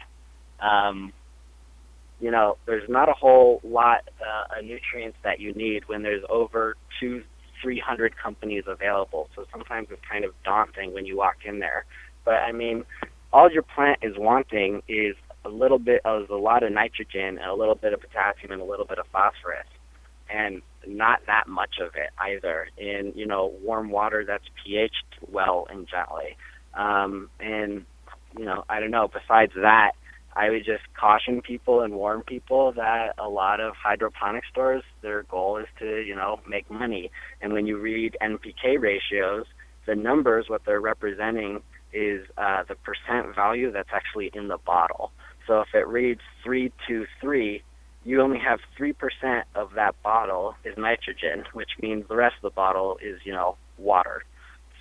[0.60, 1.14] um,
[2.20, 6.24] you know, there's not a whole lot uh, of nutrients that you need when there's
[6.30, 7.24] over two
[7.62, 9.30] 300 companies available.
[9.36, 11.86] So sometimes it's kind of daunting when you walk in there.
[12.26, 12.84] But I mean,
[13.32, 17.50] all your plant is wanting is a little bit of a lot of nitrogen and
[17.50, 19.68] a little bit of potassium and a little bit of phosphorus,
[20.30, 22.68] and not that much of it either.
[22.78, 24.90] In you know warm water that's pHed
[25.32, 26.38] well and gently,
[26.74, 27.86] um, and
[28.38, 29.08] you know I don't know.
[29.08, 29.92] Besides that,
[30.36, 35.24] I would just caution people and warn people that a lot of hydroponic stores, their
[35.24, 37.12] goal is to, you know, make money.
[37.42, 39.46] And when you read NPK ratios,
[39.86, 41.62] the numbers, what they're representing
[41.94, 45.12] is uh, the percent value that's actually in the bottle.
[45.46, 47.62] So if it reads 323,
[48.04, 52.56] you only have 3% of that bottle is nitrogen, which means the rest of the
[52.56, 54.24] bottle is, you know, water.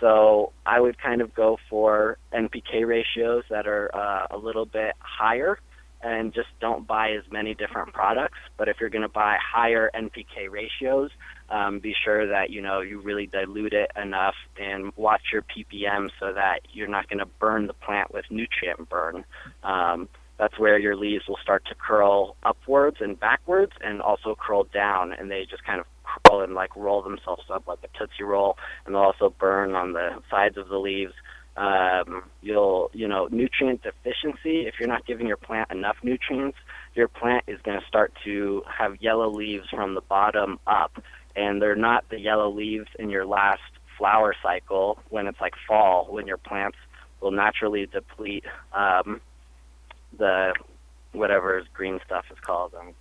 [0.00, 4.94] So I would kind of go for NPK ratios that are uh, a little bit
[4.98, 5.58] higher
[6.02, 8.38] and just don't buy as many different products.
[8.56, 11.10] But if you're going to buy higher NPK ratios,
[11.48, 16.08] um, be sure that you know you really dilute it enough and watch your ppm
[16.18, 19.24] so that you're not going to burn the plant with nutrient burn.
[19.62, 20.08] Um,
[20.42, 25.12] that's where your leaves will start to curl upwards and backwards and also curl down
[25.12, 28.58] and they just kind of curl and like roll themselves up like a tootsie roll
[28.84, 31.12] and they'll also burn on the sides of the leaves.
[31.56, 36.58] Um, you'll you know nutrient deficiency if you're not giving your plant enough nutrients
[36.94, 41.00] your plant is going to start to have yellow leaves from the bottom up
[41.36, 43.60] and they're not the yellow leaves in your last
[43.96, 46.78] flower cycle when it's like fall when your plants
[47.20, 49.20] will naturally deplete um,
[50.18, 50.54] the
[51.12, 52.72] whatever green stuff is called.
[52.78, 52.94] I'm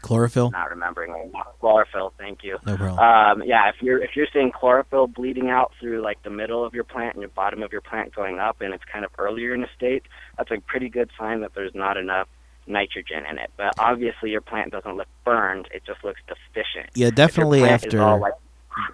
[0.00, 0.50] chlorophyll.
[0.50, 2.12] Not remembering chlorophyll.
[2.18, 2.58] Thank you.
[2.66, 2.98] No problem.
[2.98, 6.74] Um, yeah, if you're if you're seeing chlorophyll bleeding out through like the middle of
[6.74, 9.54] your plant and your bottom of your plant going up, and it's kind of earlier
[9.54, 10.04] in the state,
[10.36, 12.28] that's a pretty good sign that there's not enough
[12.66, 13.50] nitrogen in it.
[13.56, 16.90] But obviously, your plant doesn't look burned; it just looks deficient.
[16.94, 18.02] Yeah, definitely after.
[18.02, 18.34] All, like,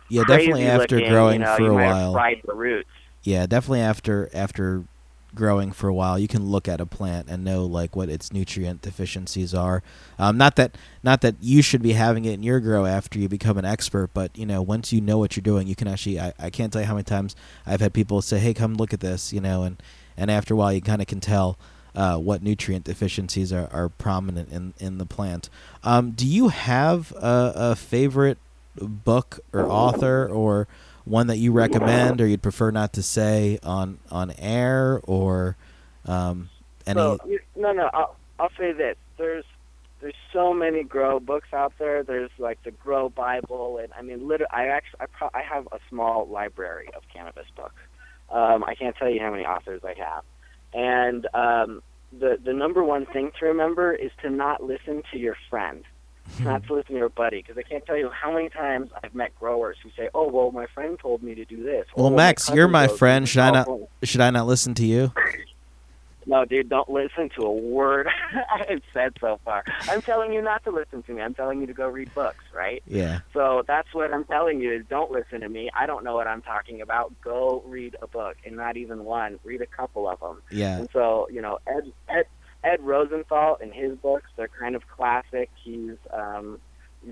[0.08, 2.12] yeah, definitely after looking, growing you know, for a while.
[2.12, 2.88] Fried the roots.
[3.22, 4.84] Yeah, definitely after after
[5.34, 8.32] growing for a while, you can look at a plant and know like what its
[8.32, 9.82] nutrient deficiencies are.
[10.18, 13.28] Um, not that not that you should be having it in your grow after you
[13.28, 16.20] become an expert, but you know once you know what you're doing, you can actually.
[16.20, 18.92] I, I can't tell you how many times I've had people say, "Hey, come look
[18.92, 19.82] at this," you know, and
[20.16, 21.58] and after a while, you kind of can tell.
[21.96, 25.48] Uh, what nutrient deficiencies are, are prominent in, in the plant.
[25.84, 28.36] Um, do you have a, a favorite
[28.74, 30.66] book or author or
[31.04, 35.56] one that you recommend or you'd prefer not to say on on air or
[36.06, 36.48] um,
[36.86, 37.00] any?
[37.56, 37.90] No, no.
[37.92, 38.96] I'll, I'll say this.
[39.16, 39.44] There's
[40.00, 42.02] there's so many grow books out there.
[42.02, 45.66] There's like the Grow Bible, and I mean, literally, I actually I, pro- I have
[45.72, 47.80] a small library of cannabis books.
[48.30, 50.24] Um, I can't tell you how many authors I have,
[50.72, 51.82] and um,
[52.12, 55.84] the the number one thing to remember is to not listen to your friend
[56.40, 59.14] not to listen to your buddy because I can't tell you how many times I've
[59.14, 62.10] met growers who say, "Oh, well, my friend told me to do this." Well, Or,
[62.10, 63.28] Max, my you're my friend.
[63.28, 65.12] Should I not "Oh, should I not listen to you?
[66.26, 68.08] No, dude, don't listen to a word
[68.50, 69.62] I've said so far.
[69.90, 71.20] I'm telling you not to listen to me.
[71.20, 72.82] I'm telling you to go read books, right?
[72.86, 73.20] Yeah.
[73.32, 75.70] So that's what I'm telling you is don't listen to me.
[75.76, 77.12] I don't know what I'm talking about.
[77.22, 79.38] Go read a book, and not even one.
[79.44, 80.40] Read a couple of them.
[80.50, 80.78] Yeah.
[80.78, 82.24] And so, you know, Ed Ed
[82.64, 85.50] Ed Rosenthal in his books, they're kind of classic.
[85.62, 86.58] He's um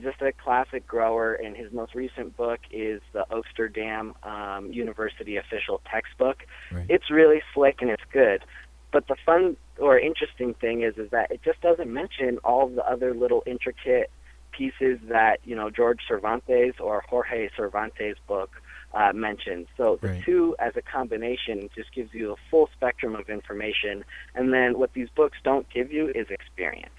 [0.02, 5.82] just a classic grower and his most recent book is the Amsterdam um, University official
[5.90, 6.38] textbook.
[6.70, 6.86] Right.
[6.88, 8.42] It's really slick and it's good.
[8.90, 12.84] But the fun or interesting thing is is that it just doesn't mention all the
[12.84, 14.10] other little intricate
[14.50, 18.50] pieces that, you know, George Cervantes or Jorge Cervantes book
[18.94, 19.66] uh, mentioned.
[19.76, 20.22] So the Right.
[20.24, 24.04] two as a combination just gives you a full spectrum of information.
[24.34, 26.90] And then what these books don't give you is experience.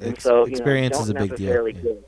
[0.00, 1.66] And Ex- so, you experience know, is a big deal.
[1.68, 1.72] Yeah.
[1.72, 2.04] give,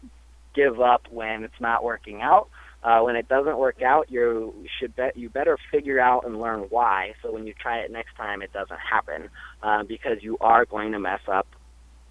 [0.54, 2.48] give up when it's not working out.
[2.82, 6.60] Uh, when it doesn't work out, you should bet you better figure out and learn
[6.70, 7.12] why.
[7.22, 9.28] So when you try it next time, it doesn't happen
[9.64, 11.46] uh, because you are going to mess up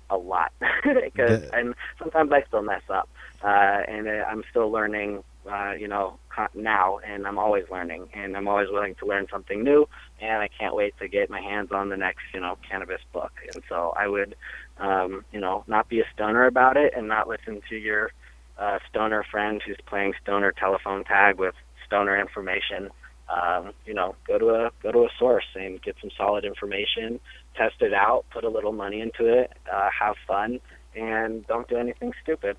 [0.09, 0.51] a lot.
[0.83, 3.07] Because The- and sometimes I still mess up,
[3.43, 5.23] uh, and uh, I'm still learning.
[5.49, 6.19] Uh, you know,
[6.55, 9.87] now, and I'm always learning, and I'm always willing to learn something new,
[10.21, 13.31] and I can't wait to get my hands on the next, you know, cannabis book.
[13.53, 14.35] And so I would,
[14.77, 18.11] um, you know, not be a stoner about it, and not listen to your
[18.57, 22.89] uh, stoner friend who's playing stoner telephone tag with stoner information.
[23.29, 27.19] Um, you know, go to a go to a source and get some solid information,
[27.55, 30.59] test it out, put a little money into it, uh, have fun,
[30.95, 32.55] and don't do anything stupid.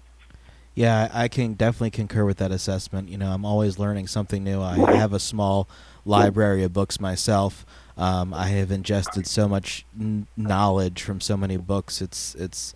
[0.78, 3.08] Yeah, I can definitely concur with that assessment.
[3.08, 4.62] You know, I'm always learning something new.
[4.62, 5.68] I have a small
[6.04, 7.66] library of books myself.
[7.96, 12.00] Um, I have ingested so much n- knowledge from so many books.
[12.00, 12.74] It's it's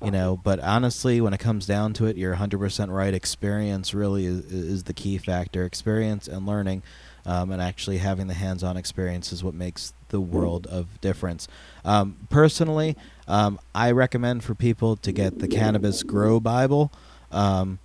[0.00, 3.12] you know, but honestly, when it comes down to it, you're 100% right.
[3.12, 5.64] Experience really is, is the key factor.
[5.64, 6.84] Experience and learning,
[7.26, 11.48] um, and actually having the hands-on experience is what makes the world of difference.
[11.84, 12.96] Um, personally,
[13.26, 16.92] um, I recommend for people to get the Cannabis Grow Bible
[17.30, 17.78] um,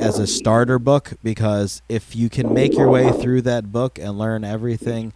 [0.00, 4.18] as a starter book because if you can make your way through that book and
[4.18, 5.12] learn everything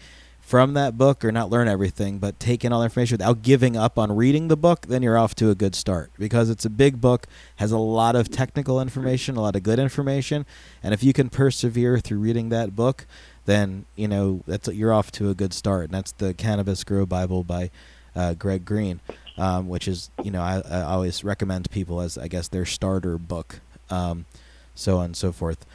[0.46, 3.76] from that book, or not learn everything, but take in all the information without giving
[3.76, 6.70] up on reading the book, then you're off to a good start because it's a
[6.70, 7.26] big book,
[7.56, 10.46] has a lot of technical information, a lot of good information,
[10.84, 13.08] and if you can persevere through reading that book,
[13.46, 15.86] then you know that's you're off to a good start.
[15.86, 17.72] And that's the Cannabis Grow Bible by
[18.14, 19.00] uh, Greg Green,
[19.36, 23.18] um, which is you know I, I always recommend people as I guess their starter
[23.18, 23.58] book,
[23.90, 24.26] um,
[24.74, 25.66] so on and so forth.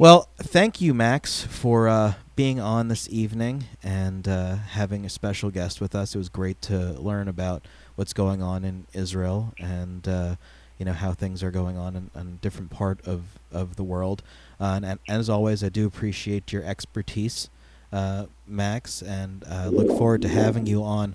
[0.00, 5.50] Well, thank you, Max, for uh, being on this evening and uh, having a special
[5.50, 6.14] guest with us.
[6.14, 7.66] It was great to learn about
[7.96, 10.36] what's going on in Israel and uh,
[10.78, 13.84] you know how things are going on in, in a different part of, of the
[13.84, 14.22] world.
[14.58, 17.50] Uh, and, and as always, I do appreciate your expertise,
[17.92, 21.14] uh, Max, and uh, look forward to having you on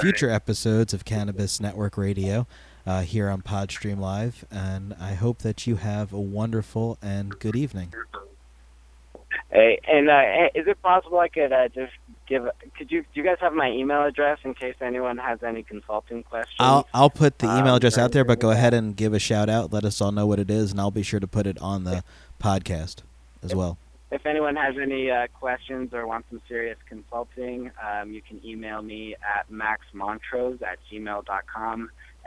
[0.00, 2.46] future episodes of Cannabis Network Radio
[2.88, 4.44] uh, here on Podstream Live.
[4.50, 7.92] And I hope that you have a wonderful and good evening.
[9.50, 11.92] Hey, and uh, is it possible I could uh, just
[12.26, 12.48] give?
[12.76, 13.02] Could you?
[13.02, 16.56] Do you guys have my email address in case anyone has any consulting questions?
[16.58, 19.18] I'll I'll put the email Um, address out there, but go ahead and give a
[19.18, 19.72] shout out.
[19.72, 21.84] Let us all know what it is, and I'll be sure to put it on
[21.84, 22.04] the
[22.42, 22.96] podcast
[23.42, 23.78] as well.
[24.10, 28.82] if anyone has any uh, questions or wants some serious consulting, um, you can email
[28.82, 30.78] me at maxmontrose at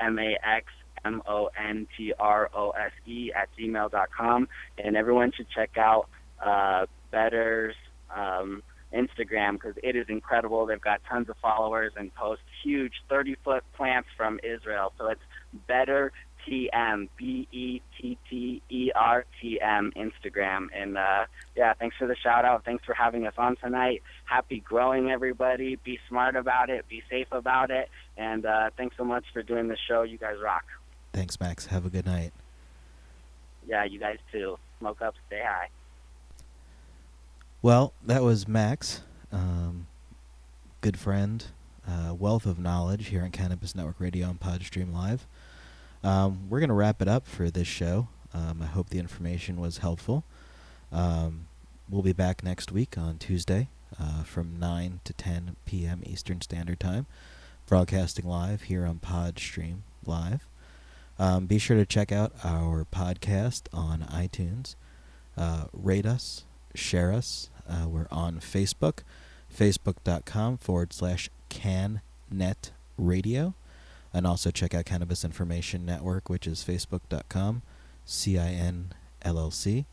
[0.02, 0.66] gmail.com, M-A-X
[1.04, 2.12] M-O-N-T-R-O-S-E
[3.36, 4.48] at gmail.com.
[4.78, 6.08] And everyone should check out
[6.44, 7.76] uh, Better's
[8.16, 10.66] um, Instagram because it is incredible.
[10.66, 14.94] They've got tons of followers and post huge 30-foot plants from Israel.
[14.98, 15.22] So it's
[15.68, 16.14] Better
[16.48, 20.68] TM, B E T T E R T M, Instagram.
[20.76, 21.26] And uh,
[21.56, 22.66] yeah, thanks for the shout out.
[22.66, 24.04] Thanks for having us on tonight.
[24.26, 25.78] Happy growing, everybody.
[25.84, 26.88] Be smart about it.
[26.88, 27.90] Be safe about it.
[28.18, 30.04] And uh, thanks so much for doing the show.
[30.04, 30.66] You guys rock.
[31.14, 31.66] Thanks, Max.
[31.68, 32.32] Have a good night.
[33.68, 34.58] Yeah, you guys too.
[34.80, 35.70] Smoke up, stay high.
[37.62, 39.86] Well, that was Max, um,
[40.82, 41.46] good friend,
[41.88, 45.28] uh, wealth of knowledge here on Cannabis Network Radio and Podstream Live.
[46.04, 48.08] Um, we're going to wrap it up for this show.
[48.34, 50.24] Um, I hope the information was helpful.
[50.92, 51.48] Um,
[51.90, 56.02] we'll be back next week on Tuesday uh, from 9 to 10 p.m.
[56.06, 57.06] Eastern Standard Time,
[57.68, 60.48] broadcasting live here on Podstream Live.
[61.20, 64.76] Um, be sure to check out our podcast on iTunes.
[65.38, 67.50] Uh, rate us, share us.
[67.70, 69.00] Uh, we're on Facebook,
[69.56, 73.54] facebook.com forward slash CanNet Radio.
[74.14, 77.62] And also check out Cannabis Information Network, which is facebook.com,
[78.06, 79.86] C I N L L C.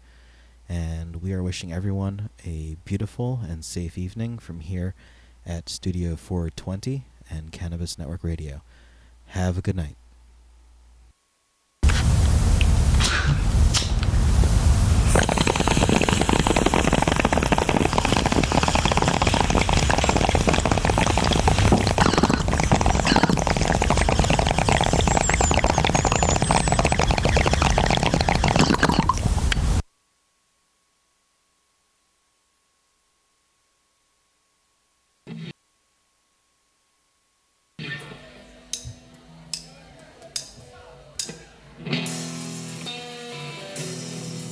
[0.69, 4.95] And we are wishing everyone a beautiful and safe evening from here
[5.47, 8.63] at Studio 420 and Cannabis Network Radio.
[9.29, 9.97] Have a good night.